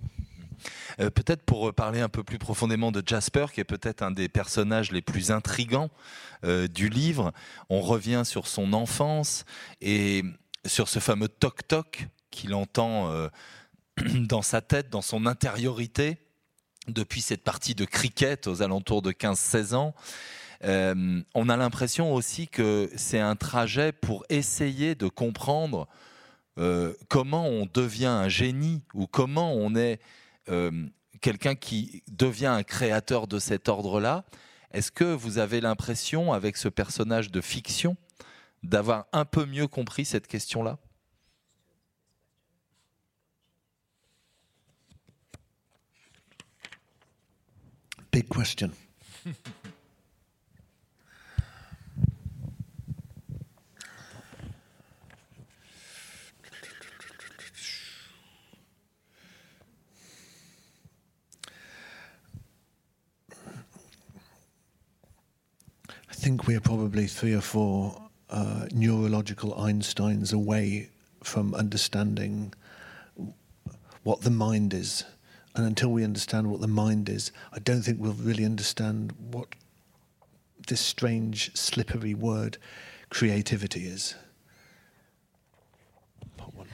[1.00, 4.30] Euh, peut-être pour parler un peu plus profondément de Jasper, qui est peut-être un des
[4.30, 5.89] personnages les plus intrigants
[6.43, 7.34] euh, du livre,
[7.70, 9.46] on revient sur son enfance
[9.82, 10.24] et
[10.66, 13.29] sur ce fameux toc-toc qu'il entend euh,
[14.19, 16.17] dans sa tête, dans son intériorité,
[16.88, 19.95] depuis cette partie de cricket aux alentours de 15-16 ans.
[20.63, 25.88] Euh, on a l'impression aussi que c'est un trajet pour essayer de comprendre
[26.59, 29.99] euh, comment on devient un génie ou comment on est
[31.21, 34.25] quelqu'un qui devient un créateur de cet ordre-là.
[34.71, 37.97] Est-ce que vous avez l'impression, avec ce personnage de fiction,
[38.61, 40.77] d'avoir un peu mieux compris cette question-là?
[48.16, 48.72] Big question.
[49.28, 49.34] I
[66.13, 70.88] think we are probably three or four uh, neurological Einsteins away
[71.22, 72.53] from understanding
[74.03, 75.03] what the mind is.
[75.56, 79.47] And until we understand what the mind is, I don't think we'll really understand what
[80.68, 82.58] this strange, slippery word
[83.10, 84.16] creativity is.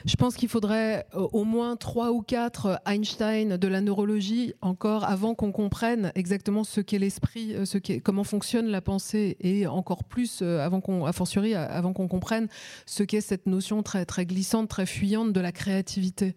[0.05, 5.03] Je pense qu'il faudrait euh, au moins trois ou quatre Einstein de la neurologie encore
[5.03, 9.67] avant qu'on comprenne exactement ce qu'est l'esprit, euh, ce qu'est, comment fonctionne la pensée, et
[9.67, 12.47] encore plus euh, avant qu'on, a fortiori, euh, avant qu'on comprenne
[12.87, 16.35] ce qu'est cette notion très très glissante, très fuyante de la créativité.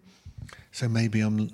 [0.71, 1.47] So maybe I'm,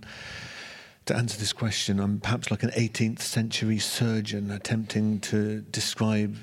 [1.12, 6.36] to answer this question, I'm perhaps like an 18th century surgeon attempting to describe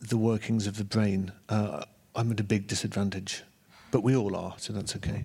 [0.00, 1.32] the workings of the brain.
[1.48, 1.82] Uh,
[2.14, 3.42] I'm at a big disadvantage,
[3.90, 5.24] but we all are, so that's okay.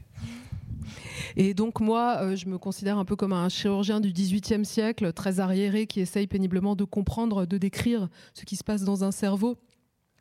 [1.35, 5.11] Et donc moi, euh, je me considère un peu comme un chirurgien du XVIIIe siècle,
[5.13, 9.11] très arriéré, qui essaye péniblement de comprendre, de décrire ce qui se passe dans un
[9.11, 9.57] cerveau.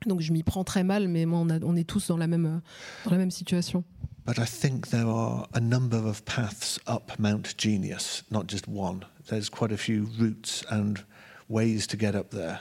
[0.06, 2.26] Donc je m'y prends très mal, mais moi, on, a- on est tous dans la
[2.26, 2.58] même, euh,
[3.04, 3.84] dans la même situation.
[4.26, 9.04] But I think there are a number of paths up Mount Genius, not just one.
[9.28, 11.04] There's quite a few routes and
[11.48, 12.58] ways to get up there.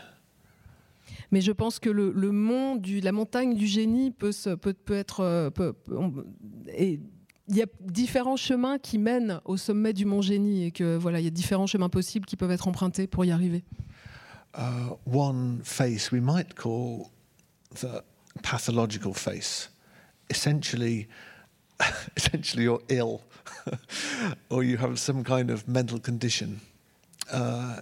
[1.32, 4.74] Mais je pense que le, le mont du, la montagne du génie peut, se- peut,
[4.74, 5.22] peut être.
[5.22, 5.74] euh, peut-
[6.76, 7.00] et
[7.50, 11.20] il y a différents chemins qui mènent au sommet du mont génie et que voilà,
[11.20, 13.64] il y a différents chemins possibles qui peuvent être empruntés pour y arriver.
[14.56, 17.10] Uh, one face we might call
[17.80, 18.04] the
[18.44, 19.70] pathological face.
[20.30, 21.08] Essentially,
[22.18, 23.22] essentially you're ill,
[24.50, 26.62] or you have some kind of mental condition.
[27.32, 27.80] Uh,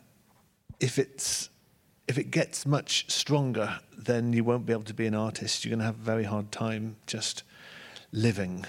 [0.79, 1.49] if it's
[2.07, 5.63] if it gets much stronger, then you won't be able to be an artist.
[5.63, 7.43] You're going to have a very hard time just
[8.11, 8.65] living.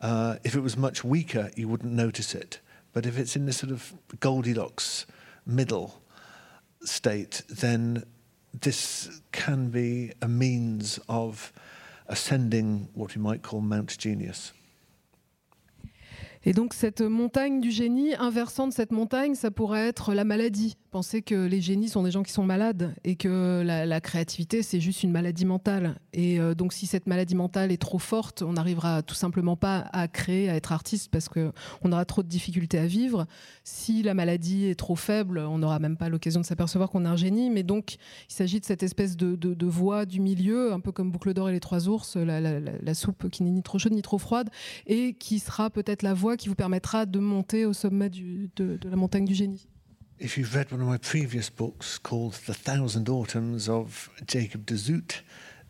[0.00, 2.60] Uh, if it was much weaker, you wouldn't notice it.
[2.92, 5.06] But if it's in this sort of Goldilocks
[5.46, 6.02] middle,
[6.82, 8.04] state, then
[8.60, 11.52] this can be a means of
[12.08, 14.54] ascending what we might call Mount Genius.
[16.44, 20.76] Et donc cette montagne du génie, inversant de cette montagne, ça pourrait être la maladie.
[20.90, 24.80] Pensez que les génies sont des gens qui sont malades et que la, créativité, c'est
[24.80, 26.00] juste une maladie mentale.
[26.14, 29.86] Et euh, donc si cette maladie mentale est trop forte, on n'arrivera tout simplement pas
[29.92, 31.52] à créer, à être artiste parce qu'on
[31.92, 33.26] aura trop de difficultés à vivre.
[33.64, 37.08] Si la maladie est trop faible, on n'aura même pas l'occasion de s'apercevoir qu'on est
[37.08, 37.50] un génie.
[37.50, 37.96] Mais donc
[38.30, 41.50] il s'agit de cette espèce de, de, voie du milieu, un peu comme Boucle d'or
[41.50, 44.48] et les trois ours, la, soupe qui n'est ni trop chaude ni trop froide,
[44.86, 48.88] et qui sera peut-être la voie qui vous permettra de monter au sommet de, de
[48.88, 49.68] la montagne du génie.
[50.20, 54.76] If you've read one of my previous books called The Thousand Autumns of Jacob de
[54.76, 55.22] Zoet,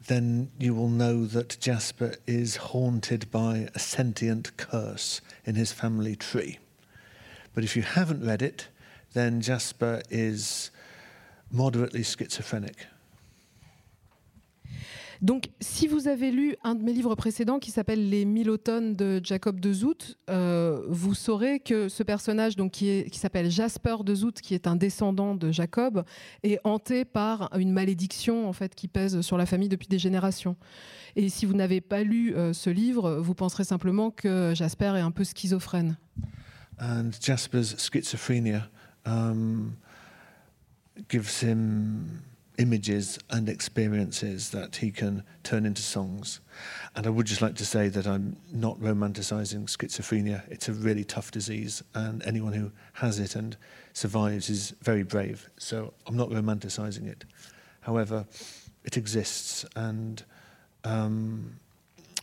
[0.06, 6.16] then you will know that Jasper is haunted by a sentient curse in his family
[6.16, 6.58] tree.
[7.52, 8.68] But if you haven't read it,
[9.12, 10.70] then Jasper is
[11.50, 12.86] moderately schizophrenic.
[15.20, 18.94] Donc, si vous avez lu un de mes livres précédents qui s'appelle Les mille automnes
[18.94, 24.14] de Jacob de Zoet, euh, vous saurez que ce personnage, donc qui, s'appelle Jasper de
[24.14, 26.04] Zoet, qui est un descendant de Jacob,
[26.44, 30.56] est hanté par une malédiction en fait qui pèse sur la famille depuis des générations.
[31.16, 35.00] Et si vous n'avez pas lu euh, ce livre, vous penserez simplement que Jasper est
[35.00, 35.96] un peu schizophrène.
[36.80, 38.70] And Jasper's schizophrenia
[39.04, 39.72] um,
[41.08, 42.20] gives him
[42.58, 46.40] images and experiences that he can turn into songs.
[46.94, 50.42] And I would just like to say that I'm not romanticizing schizophrenia.
[50.50, 53.56] It's a really tough disease, and anyone who has it and
[53.92, 55.48] survives is very brave.
[55.56, 57.24] So I'm not romanticizing it.
[57.80, 58.26] However,
[58.84, 60.24] it exists, and
[60.84, 61.60] um,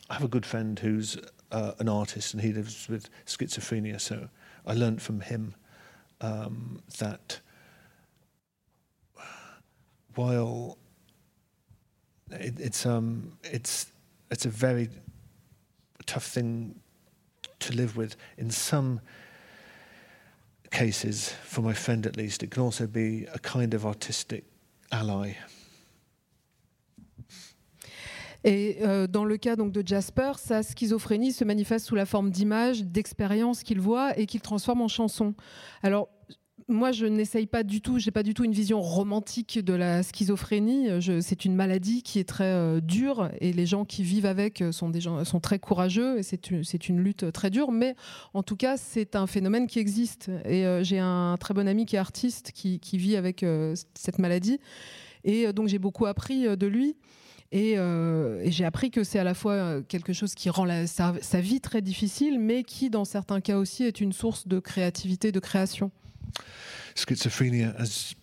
[0.09, 1.17] I have a good friend who's
[1.51, 4.01] uh, an artist, and he lives with schizophrenia.
[4.01, 4.27] So
[4.67, 5.55] I learned from him
[6.19, 7.39] um, that
[10.15, 10.77] while
[12.31, 13.87] it, it's um, it's
[14.31, 14.89] it's a very
[16.05, 16.75] tough thing
[17.59, 18.99] to live with, in some
[20.71, 24.43] cases, for my friend at least, it can also be a kind of artistic
[24.91, 25.35] ally.
[28.47, 32.29] Et euh, dans le cas donc de Jasper, sa schizophrénie se manifeste sous la forme
[32.29, 35.33] d'images, d'expériences qu'il voit et qu'il transforme en chansons.
[35.81, 36.09] Alors
[36.67, 40.01] moi, je n'essaye pas du tout, j'ai pas du tout une vision romantique de la
[40.01, 40.87] schizophrénie.
[41.21, 44.71] C'est une maladie qui est très euh, dure et les gens qui vivent avec euh,
[44.71, 47.71] sont des gens sont très courageux et c'est une, une lutte très dure.
[47.71, 47.95] Mais
[48.33, 50.31] en tout cas, c'est un phénomène qui existe.
[50.43, 53.45] Et euh, j'ai un très bon ami qui est artiste qui, qui vit avec
[53.93, 54.59] cette maladie
[55.23, 56.95] et donc j'ai beaucoup appris de lui.
[57.51, 57.77] Et,
[58.45, 62.39] j'ai appris que c'est à la fois quelque chose qui rend sa vie très difficile,
[62.39, 65.91] mais qui, dans certains cas aussi, est une source de créativité, de création.
[66.95, 68.15] Schizophrenia, as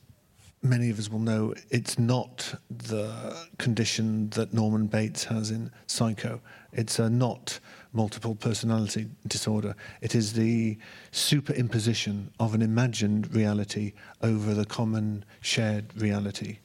[0.63, 6.41] many of us will know, it's not the condition that Norman Bates has in Psycho.
[6.73, 7.59] It's a not
[7.93, 9.75] multiple personality disorder.
[10.01, 10.79] It is the
[11.11, 13.93] superimposition of an imagined reality
[14.23, 16.59] over the common shared reality.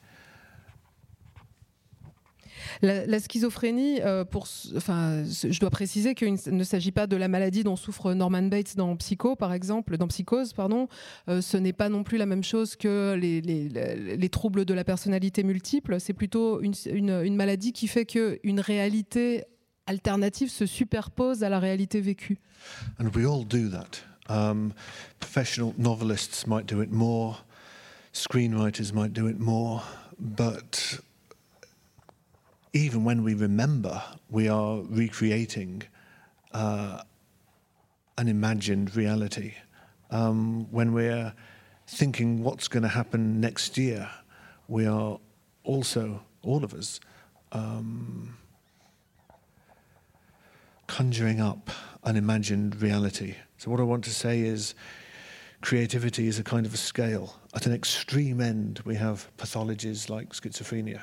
[2.82, 4.24] La, schizophrénie, euh,
[4.76, 8.76] enfin, je dois préciser qu'il ne s'agit pas de la maladie dont souffre Norman Bates
[8.76, 10.86] dans Psycho, par exemple, dans Psychose, pardon.
[11.28, 14.64] Euh, ce n'est pas non plus la même chose que les, les- les- les troubles
[14.64, 15.98] de la personnalité multiple.
[16.00, 19.44] C'est plutôt une maladie qui fait qu'une réalité
[19.86, 22.38] alternative se superpose à la réalité vécue.
[23.00, 24.02] And we all do that.
[24.28, 24.72] Um,
[25.20, 27.44] professional novelists might do it more,
[28.12, 29.82] screenwriters might do it more,
[30.18, 31.00] but
[32.72, 35.82] even when we remember, we are recreating
[36.52, 37.02] uh,
[38.16, 39.54] an imagined reality.
[40.10, 41.32] Um, when we're
[41.86, 44.08] thinking what's going to happen next year,
[44.68, 45.18] we are
[45.64, 47.00] also, all of us,
[47.52, 48.36] um,
[50.86, 51.70] conjuring up
[52.04, 53.34] an imagined reality.
[53.58, 54.74] So, what I want to say is
[55.60, 57.36] creativity is a kind of a scale.
[57.54, 61.02] At an extreme end, we have pathologies like schizophrenia,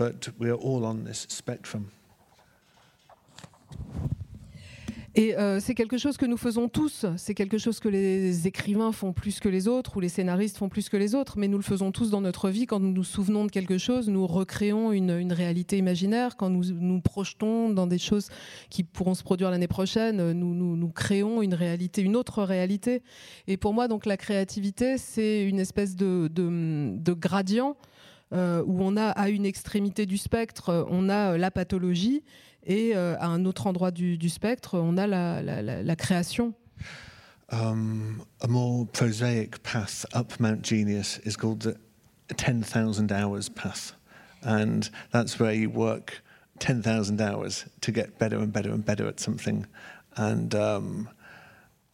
[0.00, 1.90] but we are all on this spectrum.
[5.14, 8.92] Et euh, c'est quelque chose que nous faisons tous, c'est quelque chose que les écrivains
[8.92, 11.58] font plus que les autres ou les scénaristes font plus que les autres, mais nous
[11.58, 12.64] le faisons tous dans notre vie.
[12.64, 16.36] Quand nous nous souvenons de quelque chose, nous recréons une, une réalité imaginaire.
[16.38, 18.28] Quand nous nous projetons dans des choses
[18.70, 23.02] qui pourront se produire l'année prochaine, nous, nous, créons une réalité, une autre réalité.
[23.48, 27.76] Et pour moi, donc la créativité, c'est une espèce de, de gradient
[28.32, 32.22] euh, où on a à une extrémité du spectre, on a la pathologie
[32.64, 35.96] et euh, à un autre endroit du, du spectre, on a la, la, la, la
[35.96, 36.54] création.
[37.52, 41.76] Um, a more prosaic path up Mount Genius is called the
[42.34, 43.92] 10,000 hours path.
[44.42, 46.22] And that's where you work
[46.60, 49.66] 10,000 hours to get better and better and better at something.
[50.16, 51.08] And um,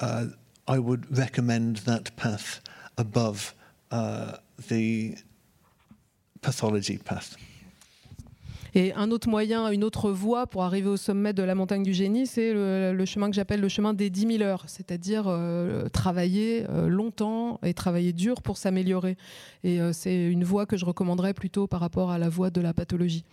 [0.00, 0.26] uh,
[0.68, 2.60] I would recommend that path
[2.98, 3.54] above
[3.90, 4.36] uh,
[4.68, 5.16] the
[6.46, 7.36] pathology path.
[8.74, 11.94] Et un autre moyen, une autre voie pour arriver au sommet de la montagne du
[11.94, 15.88] génie, c'est le, le, chemin que j'appelle le chemin des 10 000 heures, c'est-à-dire euh,
[15.88, 19.16] travailler euh, longtemps et travailler dur pour s'améliorer.
[19.64, 22.60] Et euh, c'est une voie que je recommanderais plutôt par rapport à la voie de
[22.60, 23.24] la pathologie.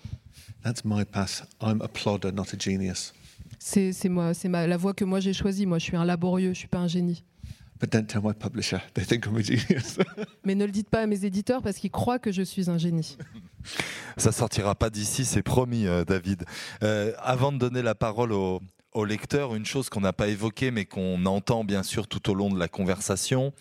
[0.63, 1.43] That's my path.
[1.61, 3.13] I'm a plodder, not a genius.
[3.59, 5.65] C'est moi, c'est la voie que moi j'ai choisie.
[5.65, 7.23] Moi, je suis un laborieux, je suis pas un génie.
[7.83, 8.79] But don't tell my publisher.
[8.93, 9.97] They think I'm a genius.
[10.45, 12.77] Mais ne le dites pas à mes éditeurs parce qu'ils croient que je suis un
[12.77, 13.17] génie.
[14.15, 16.45] Ça sortira pas d'ici, c'est promis, euh, David.
[16.81, 18.61] Euh, avant de donner la parole au,
[18.93, 22.35] au lecteur, une chose qu'on n'a pas évoquée, mais qu'on entend bien sûr tout au
[22.35, 23.51] long de la conversation,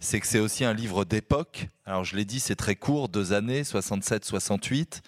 [0.00, 1.68] c'est que c'est aussi un livre d'époque.
[1.84, 5.02] Alors je l'ai dit, c'est très court, deux années, 67-68.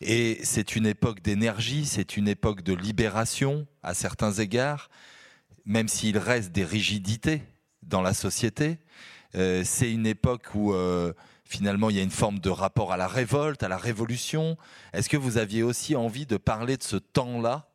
[0.00, 4.90] Et c'est une époque d'énergie, c'est une époque de libération à certains égards,
[5.64, 7.42] même s'il reste des rigidités
[7.88, 8.78] dans la société.
[9.34, 11.12] Euh, c'est une époque où euh,
[11.44, 14.56] finalement il y a une forme de rapport à la révolte, à la révolution.
[14.92, 17.68] Est-ce que vous aviez aussi envie de parler de ce temps-là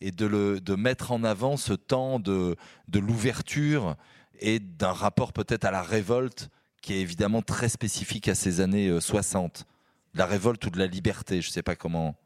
[0.00, 2.56] et de, le, de mettre en avant ce temps de,
[2.88, 3.96] de l'ouverture
[4.40, 6.48] et d'un rapport peut-être à la révolte
[6.80, 9.66] qui est évidemment très spécifique à ces années euh, 60
[10.14, 12.16] De la révolte ou de la liberté, je ne sais pas comment.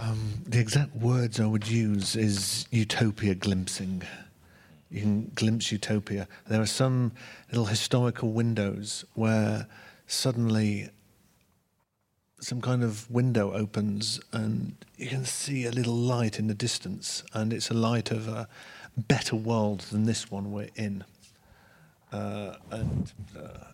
[0.00, 4.02] Um, the exact words I would use is utopia glimpsing.
[4.90, 6.28] You can glimpse utopia.
[6.46, 7.12] There are some
[7.50, 9.66] little historical windows where
[10.06, 10.90] suddenly
[12.40, 17.24] some kind of window opens and you can see a little light in the distance,
[17.34, 18.48] and it's a light of a
[18.96, 21.04] better world than this one we're in.
[22.12, 23.64] Uh, and uh,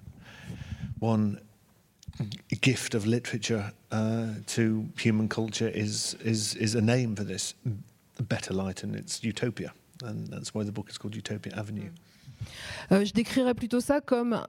[0.99, 1.39] one
[2.61, 7.55] gift of literature uh, to human culture is, is, is a name for this
[8.21, 9.73] better light, and it's utopia.
[10.03, 11.89] And that's why the book is called Utopia Avenue.
[11.89, 12.14] Euh,
[12.91, 14.41] je décrirais plutôt ça comme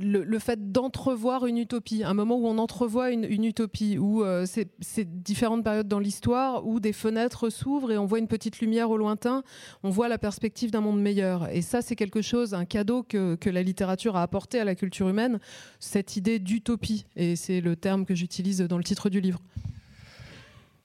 [0.00, 5.22] le, fait d'entrevoir une utopie, un moment où on entrevoit une, utopie, où euh, c'est
[5.22, 8.96] différentes périodes dans l'histoire, où des fenêtres s'ouvrent et on voit une petite lumière au
[8.96, 9.42] lointain,
[9.82, 11.48] on voit la perspective d'un monde meilleur.
[11.48, 14.74] Et ça, c'est quelque chose, un cadeau que, que, la littérature a apporté à la
[14.74, 15.40] culture humaine,
[15.80, 17.06] cette idée d'utopie.
[17.16, 19.40] Et c'est le terme que j'utilise dans le titre du livre.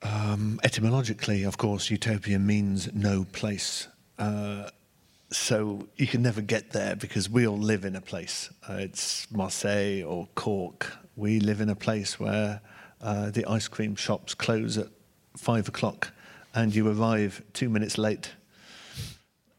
[0.04, 3.89] Um, etymologically, of course, utopia means no place.
[4.20, 4.70] Uh,
[5.34, 8.50] so you can never get there because we all live in a place.
[8.70, 10.96] Uh, it's Marseille or Cork.
[11.16, 12.62] We live in a place where
[13.02, 14.88] uh, the ice cream shops close at
[15.36, 16.12] five o'clock
[16.54, 18.32] and you arrive two minutes late.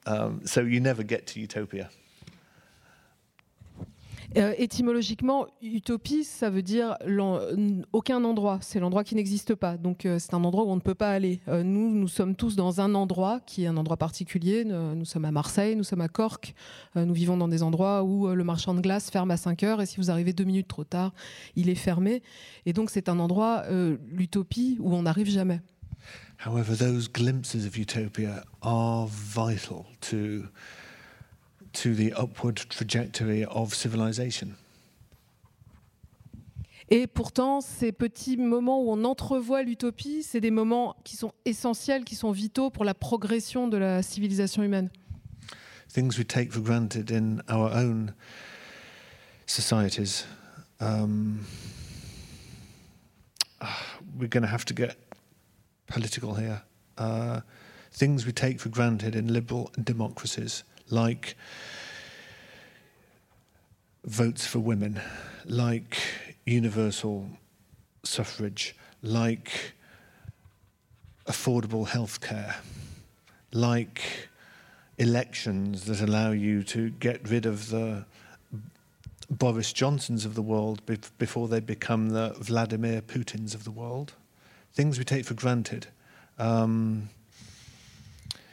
[0.07, 1.91] Um, so you never get to utopia.
[4.37, 6.97] Euh, étymologiquement, utopie, ça veut dire
[7.93, 8.59] aucun endroit.
[8.63, 9.77] C'est l'endroit qui n'existe pas.
[9.77, 11.41] Donc euh, c'est un endroit où on ne peut pas aller.
[11.49, 14.65] Euh, nous, nous sommes tous dans un endroit qui est un endroit particulier.
[14.65, 16.55] Nous, sommes à Marseille, nous sommes à Cork.
[16.97, 19.81] Euh, nous vivons dans des endroits où le marchand de glace ferme à 5 heures
[19.81, 21.13] et si vous arrivez deux minutes trop tard,
[21.55, 22.23] il est fermé.
[22.67, 23.65] Et donc c'est un endroit,
[24.11, 25.61] l'utopie, où on n'arrive jamais.
[27.13, 27.57] Glimpses
[31.75, 34.49] to the upward trajectory of civilization.
[36.91, 42.05] Et pourtant, ces petits moments où on entrevoit l'utopie, c'est des moments qui sont essentiels,
[42.05, 44.91] qui sont vitaux pour la progression de la civilisation humaine.
[45.89, 48.13] Things we take for granted in our own
[49.47, 50.27] societies.
[50.81, 51.41] Um,
[54.19, 54.97] we're going to have to get
[55.87, 56.63] political here.
[56.99, 57.41] uh,
[57.93, 61.37] things we take for granted in liberal democracies, like
[64.05, 65.01] votes for women,
[65.47, 65.99] like
[66.45, 67.29] universal
[68.03, 69.73] suffrage, like
[71.27, 72.57] affordable health care,
[73.53, 74.29] like
[74.99, 78.05] elections that allow you to get rid of the
[79.31, 80.83] Boris Johnsons of the world
[81.19, 84.13] before they become the Vladimir Putins of the world.
[84.75, 85.87] Things we take for granted.
[86.39, 87.09] Um,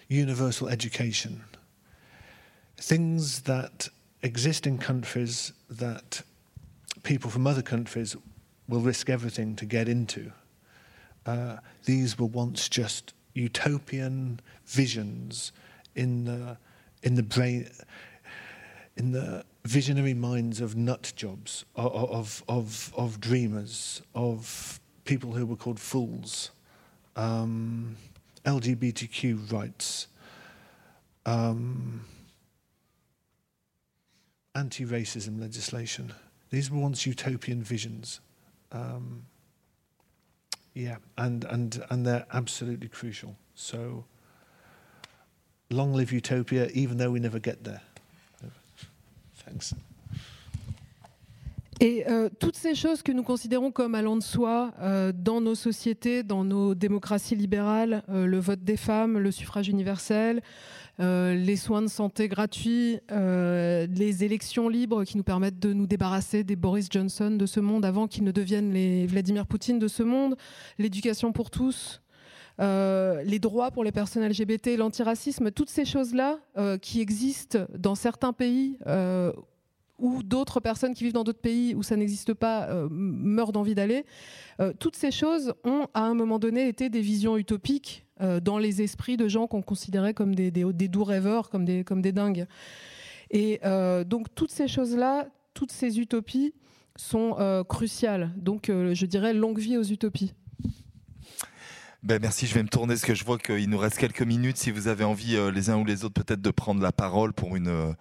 [0.08, 1.44] universal education.
[2.82, 3.90] Things that
[4.24, 6.24] exist in countries that
[7.04, 8.16] people from other countries
[8.68, 10.32] will risk everything to get into.
[11.28, 15.52] Uh, these were once just utopian visions
[15.96, 16.58] in the
[17.04, 17.70] in the brain
[18.98, 25.56] in the visionary minds of nut jobs of of of dreamers of people who were
[25.56, 26.50] called fools
[27.16, 27.96] um,
[28.44, 30.08] LGBTQ rights
[31.28, 32.02] um,
[34.56, 36.14] anti-racism legislation
[36.50, 38.20] these were once utopian visions
[38.72, 39.26] um,
[40.74, 44.06] yeah and and and they're absolutely crucial so
[45.72, 47.82] long live utopia, even though we never get there.
[49.36, 49.74] Thanks.
[51.82, 55.56] Et euh, toutes ces choses que nous considérons comme allant de soi euh, dans nos
[55.56, 60.42] sociétés, dans nos démocraties libérales, euh, le vote des femmes, le suffrage universel,
[61.00, 66.56] les soins de santé gratuits, les élections libres qui nous permettent de nous débarrasser des
[66.56, 70.36] Boris Johnson de ce monde avant qu'ils ne deviennent les Vladimir Poutine de ce monde,
[70.78, 72.04] l'éducation pour tous,
[72.60, 76.38] les droits pour les personnes LGBT, l'antiracisme, toutes ces choses-là
[76.84, 78.78] qui existent dans certains pays
[80.02, 84.06] ou d'autres personnes qui vivent dans d'autres pays où ça n'existe pas meurent d'envie d'aller.
[84.80, 88.06] toutes ces choses ont à un moment donné été des visions utopiques
[88.42, 92.02] dans les esprits de gens qu'on considérait comme des, des, doux rêveurs, comme des, comme
[92.02, 92.46] des dingues.
[93.30, 93.60] Et
[94.06, 96.54] donc toutes ces choses-là, toutes ces utopies
[96.96, 98.32] sont cruciales.
[98.36, 100.34] Donc je dirais longue vie aux utopies.
[102.04, 104.58] Ben merci, je vais me tourner parce que je vois qu'il nous reste quelques minutes.
[104.58, 107.32] Si vous avez envie, euh, les uns ou les autres, peut-être de prendre la parole
[107.32, 107.94] pour une, euh,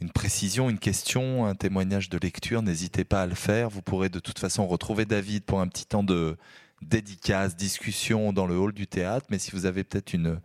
[0.00, 3.70] une précision, une question, un témoignage de lecture, n'hésitez pas à le faire.
[3.70, 6.36] Vous pourrez de toute façon retrouver David pour un petit temps de
[6.82, 9.26] dédicace, discussion dans le hall du théâtre.
[9.30, 10.38] Mais si vous avez peut-être une,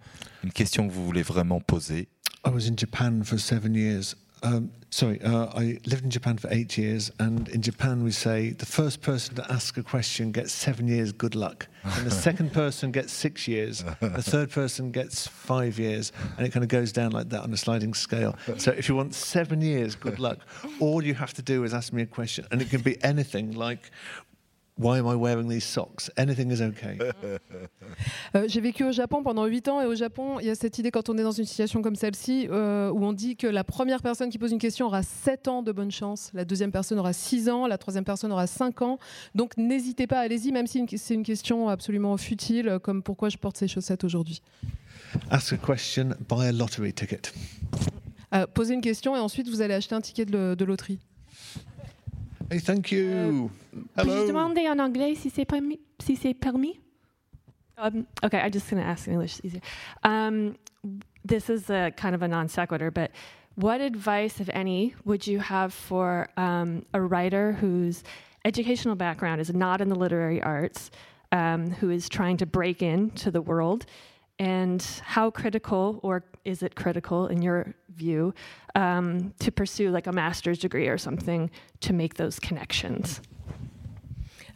[0.44, 2.08] une question que vous voulez vraiment poser.
[2.46, 6.48] I was in Japan for seven years Um, sorry, uh, I lived in Japan for
[6.52, 10.52] eight years, and in Japan we say the first person to ask a question gets
[10.52, 15.28] seven years good luck, and the second person gets six years, the third person gets
[15.28, 18.36] five years, and it kind of goes down like that on a sliding scale.
[18.58, 20.40] So if you want seven years good luck,
[20.80, 23.52] all you have to do is ask me a question, and it can be anything
[23.52, 23.92] like
[24.82, 26.10] Why am I wearing these socks?
[26.18, 26.98] Anything is okay.
[28.34, 30.80] Euh, j'ai vécu au Japon pendant 8 ans et au Japon, il y a cette
[30.80, 33.66] idée quand on est dans une situation comme celle-ci euh, où on dit que la
[33.66, 36.98] première personne qui pose une question aura 7 ans de bonne chance, la deuxième personne
[36.98, 39.00] aura 6 ans, la troisième personne aura 5 ans.
[39.36, 43.58] Donc n'hésitez pas, allez-y, même si c'est une question absolument futile, comme pourquoi je porte
[43.58, 44.42] ces chaussettes aujourd'hui.
[45.30, 47.34] Ask a question, buy a lottery ticket.
[48.34, 51.00] Euh, posez une question et ensuite vous allez acheter un ticket de, de loterie.
[52.52, 53.50] Hey, thank you.
[53.74, 54.26] Uh, Hello.
[54.26, 55.80] je demander en anglais si c'est permis?
[56.00, 56.82] Si c'est permis?
[57.78, 59.40] Um, okay, I'm just going to ask in English.
[59.42, 59.62] Easier.
[60.04, 60.58] Um,
[61.24, 63.12] this is a kind of a non sequitur, but
[63.56, 68.04] what advice, if any, would you have for um, a writer whose
[68.44, 70.92] educational background is not in the literary arts,
[71.32, 73.86] um, who is trying to break into the world?
[74.42, 78.34] And how critical, or is it critical in your view,
[78.74, 83.22] um, to pursue like a master's degree or something to make those connections?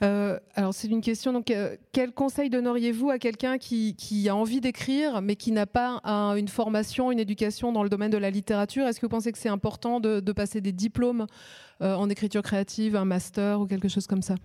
[0.02, 1.34] Euh, alors c'est une question.
[1.34, 6.02] Donc, euh, quel conseil donneriez-vous à quelqu'un qui, a envie d'écrire, mais qui n'a pas
[6.04, 8.88] un, une formation, une éducation dans le domaine de la littérature?
[8.88, 11.28] Est-ce que vous pensez que c'est important de, de, passer des diplômes
[11.82, 14.36] euh, en écriture créative, un master ou quelque chose comme ça?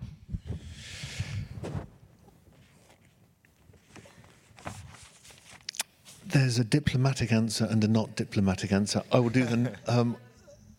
[6.31, 9.03] There's a diplomatic answer and a not diplomatic answer.
[9.11, 10.15] I will do the um,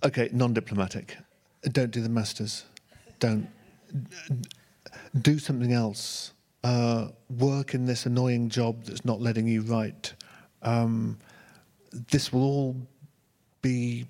[0.02, 1.18] okay, non-diplomatic.
[1.64, 2.64] Don't do the masters.
[3.20, 3.48] Don't
[5.20, 6.32] do something else.
[6.64, 10.14] Uh, work in this annoying job that's not letting you write.
[10.62, 11.18] Um,
[11.92, 12.76] this will all
[13.60, 14.06] be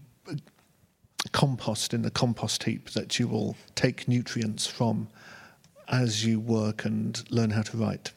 [1.33, 5.09] compost in the compost heap that you will take nutrients from
[5.89, 8.13] as you work and learn how to write.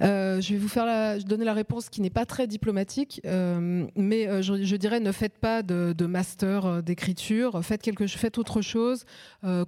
[0.00, 4.42] Euh, je vais vous donner la réponse qui n'est pas très diplomatique, euh, mais euh,
[4.42, 9.04] je, dirais ne faites pas de, master d'écriture, faites quelque, faites autre chose,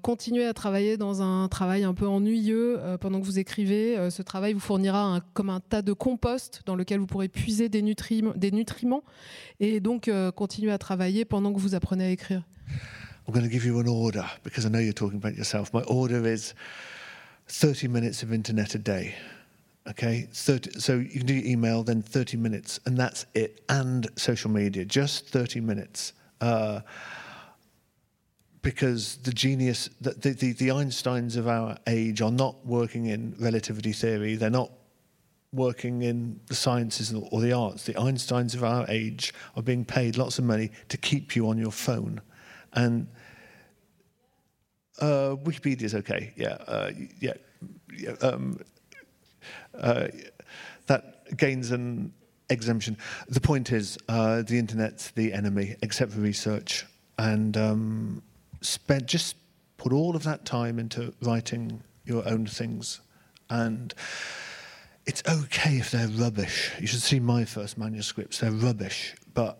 [0.02, 4.10] continuez à travailler dans un travail un peu ennuyeux pendant que vous écrivez.
[4.10, 7.82] ce travail vous fournira comme un tas de compost dans lequel vous pourrez puiser des,
[7.82, 9.04] nutriments,
[9.60, 12.42] et donc continuez à travailler pendant que vous apprenez à écrire.
[13.26, 15.72] I'm going to give you an order because I know you're talking about yourself.
[15.72, 16.54] My order is
[17.48, 19.14] 30 minutes of internet a day.
[19.86, 23.62] Okay, 30, so you can do email, then 30 minutes, and that's it.
[23.68, 26.14] And social media, just 30 minutes.
[26.40, 26.80] Uh,
[28.62, 33.92] because the genius, the, the, the Einsteins of our age are not working in relativity
[33.92, 34.36] theory.
[34.36, 34.70] They're not
[35.52, 37.84] working in the sciences or the arts.
[37.84, 41.58] The Einsteins of our age are being paid lots of money to keep you on
[41.58, 42.22] your phone.
[42.72, 43.06] And
[44.98, 46.32] uh, Wikipedia is okay.
[46.36, 47.34] Yeah, uh, yeah.
[48.22, 48.58] Um,
[49.78, 50.08] uh,
[50.86, 52.12] that gains an
[52.50, 52.96] exemption.
[53.28, 56.86] The point is, uh, the internet's the enemy, except for research,
[57.18, 58.22] and um,
[58.60, 59.36] spend just
[59.76, 63.00] put all of that time into writing your own things,
[63.50, 63.94] and
[65.06, 66.72] it's okay if they're rubbish.
[66.78, 69.58] You should see my first manuscripts; they're rubbish, but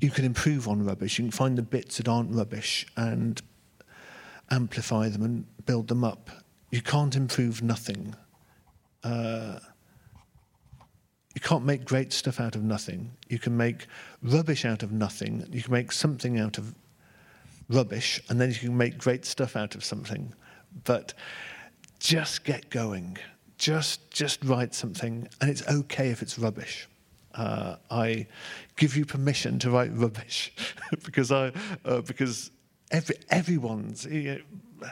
[0.00, 1.18] you can improve on rubbish.
[1.18, 3.40] You can find the bits that aren't rubbish and
[4.50, 6.30] amplify them and build them up.
[6.70, 8.14] You can't improve nothing.
[9.02, 9.58] Uh,
[11.34, 13.10] you can't make great stuff out of nothing.
[13.28, 13.86] You can make
[14.22, 15.46] rubbish out of nothing.
[15.50, 16.74] You can make something out of
[17.68, 20.34] rubbish, and then you can make great stuff out of something.
[20.84, 21.14] But
[21.98, 23.16] just get going.
[23.56, 26.88] Just just write something, and it's okay if it's rubbish.
[27.34, 28.26] Uh, I
[28.76, 30.52] give you permission to write rubbish
[31.04, 31.52] because I
[31.84, 32.50] uh, because
[32.90, 34.04] every everyone's.
[34.04, 34.42] You
[34.80, 34.88] know,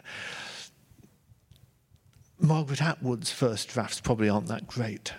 [2.41, 5.13] Margaret Atwood's first drafts probably aren't that great,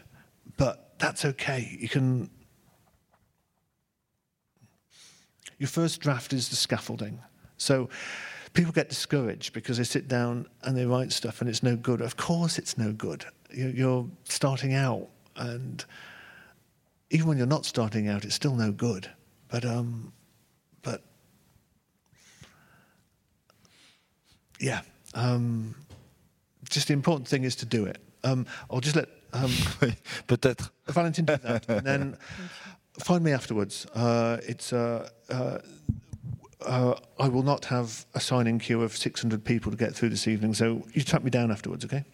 [0.57, 1.77] but that's okay.
[1.79, 2.29] You can.
[5.57, 7.19] Your first draft is the scaffolding.
[7.57, 7.89] So
[8.53, 12.01] people get discouraged because they sit down and they write stuff and it's no good.
[12.01, 13.25] Of course, it's no good.
[13.53, 15.85] You're starting out, and
[17.11, 19.09] even when you're not starting out, it's still no good.
[19.47, 20.11] But um,
[20.81, 21.03] but
[24.59, 24.81] yeah.
[25.13, 25.75] Um,
[26.71, 27.97] just the important thing is to do it.
[28.23, 29.51] Um, I'll just let um,
[30.27, 32.17] peut-être Valentin do that, and then
[32.99, 33.85] find me afterwards.
[33.95, 35.57] Uh, it's uh, uh,
[36.65, 40.27] uh, I will not have a signing queue of 600 people to get through this
[40.27, 42.03] evening, so you track me down afterwards, okay?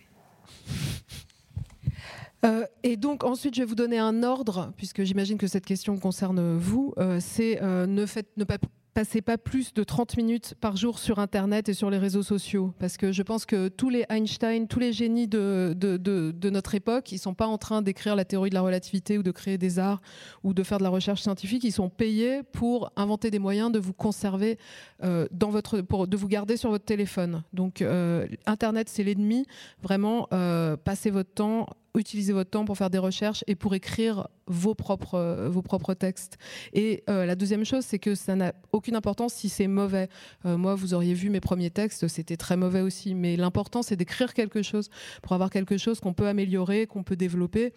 [2.46, 5.98] Euh, et donc ensuite, je vais vous donner un ordre, puisque j'imagine que cette question
[5.98, 6.94] concerne vous.
[6.98, 8.60] Euh, c'est euh, ne, faites, ne pas
[8.98, 12.74] passez pas plus de 30 minutes par jour sur Internet et sur les réseaux sociaux.
[12.80, 17.12] Parce que je pense que tous les Einstein, tous les génies de, de, notre époque,
[17.12, 19.78] ils sont pas en train d'écrire la théorie de la relativité ou de créer des
[19.78, 20.02] arts
[20.44, 21.64] ou de faire de la recherche scientifique.
[21.64, 24.58] Ils sont payés pour inventer des moyens de vous conserver
[25.04, 27.44] euh, dans votre, de vous garder sur votre téléphone.
[27.54, 29.46] Donc euh, Internet, c'est l'ennemi.
[29.84, 34.28] Vraiment, euh, passez votre temps utilisez votre temps pour faire des recherches et pour écrire
[34.46, 36.38] vos propres, vos propres textes.
[36.74, 40.10] Et la deuxième chose, c'est que ça n'a aucune importance si c'est mauvais.
[40.46, 43.16] Euh, moi, vous auriez vu mes premiers textes, c'était très mauvais aussi.
[43.16, 44.90] Mais l'important, c'est d'écrire quelque chose
[45.22, 47.74] pour avoir quelque chose qu'on peut améliorer, qu'on peut développer.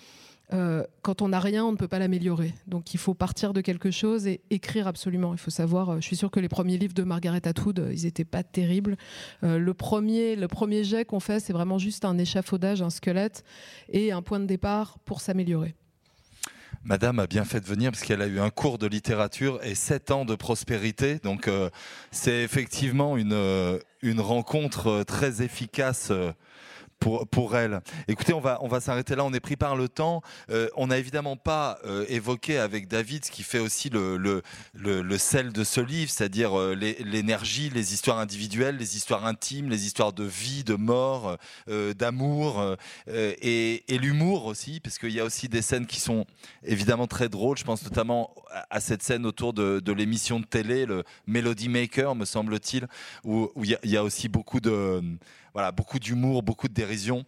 [0.53, 2.53] Euh, quand on n'a rien, on ne peut pas l'améliorer.
[2.67, 5.33] Donc il faut partir de quelque chose et écrire absolument.
[5.33, 8.03] Il faut savoir, euh, je suis sûre que les premiers livres de Margaret Atwood, ils
[8.03, 8.97] n'étaient pas terribles.
[9.43, 13.45] le, premier, le premier jet qu'on fait, c'est vraiment juste un échafaudage, un squelette
[13.91, 15.77] et un point de départ pour s'améliorer.
[16.83, 19.75] Madame a bien fait de venir parce qu'elle a eu un cours de littérature et
[19.75, 21.19] sept ans de prospérité.
[21.19, 21.51] Donc
[22.11, 26.11] c'est effectivement une, une rencontre très efficace
[27.01, 27.81] pour, pour elle.
[28.07, 30.23] Écoutez, on va, on va s'arrêter là, on est pris par le temps.
[30.51, 34.43] Euh, on n'a évidemment pas euh, évoqué avec David ce qui fait aussi le, le,
[34.75, 39.87] le, sel de ce livre, c'est-à-dire euh, l'énergie, les histoires individuelles, les histoires intimes, les
[39.87, 42.77] histoires de vie, de mort, d'amour
[43.09, 46.27] et, l'humour aussi, parce qu'il y a aussi des scènes qui sont
[46.63, 47.57] évidemment très drôles.
[47.57, 48.35] Je pense notamment
[48.69, 52.87] à cette scène autour de, l'émission de télé, le Melody Maker, me semble-t-il,
[53.25, 55.03] où il y, a aussi beaucoup de
[55.53, 57.25] voilà, beaucoup d'humour, beaucoup de dérision.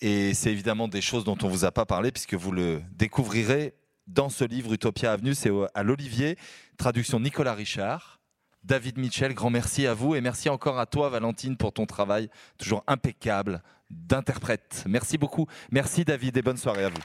[0.00, 3.74] Et c'est évidemment des choses dont on vous a pas parlé puisque vous le découvrirez
[4.06, 6.36] dans ce livre Utopia Avenue, c'est à l'Olivier,
[6.76, 8.20] traduction Nicolas Richard.
[8.62, 12.30] David Mitchell, grand merci à vous et merci encore à toi Valentine pour ton travail
[12.58, 14.84] toujours impeccable d'interprète.
[14.88, 15.46] Merci beaucoup.
[15.70, 17.02] Merci David et bonne soirée à vous.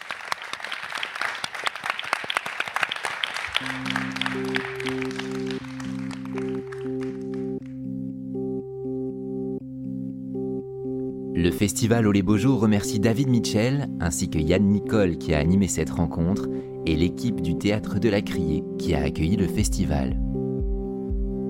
[11.41, 15.89] Le festival Beaux Jours remercie David Mitchell ainsi que Yann Nicole qui a animé cette
[15.89, 16.49] rencontre
[16.85, 20.19] et l'équipe du Théâtre de la Criée qui a accueilli le festival.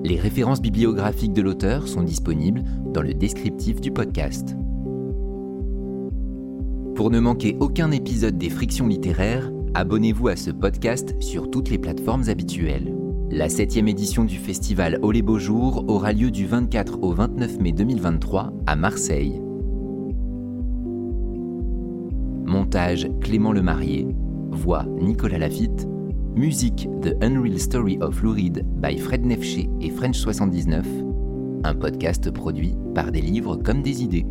[0.04, 2.62] Les références bibliographiques de l'auteur sont disponibles
[2.92, 4.54] dans le descriptif du podcast.
[6.94, 11.78] Pour ne manquer aucun épisode des Frictions littéraires, abonnez-vous à ce podcast sur toutes les
[11.78, 12.94] plateformes habituelles.
[13.32, 17.72] La septième édition du festival les Beaux Jours aura lieu du 24 au 29 mai
[17.72, 19.42] 2023 à Marseille.
[22.50, 24.08] Montage Clément Lemarié.
[24.50, 25.86] Voix Nicolas Lafitte.
[26.34, 30.82] Musique The Unreal Story of Lou Reed by Fred Nefché et French79.
[31.62, 34.26] Un podcast produit par des livres comme des idées.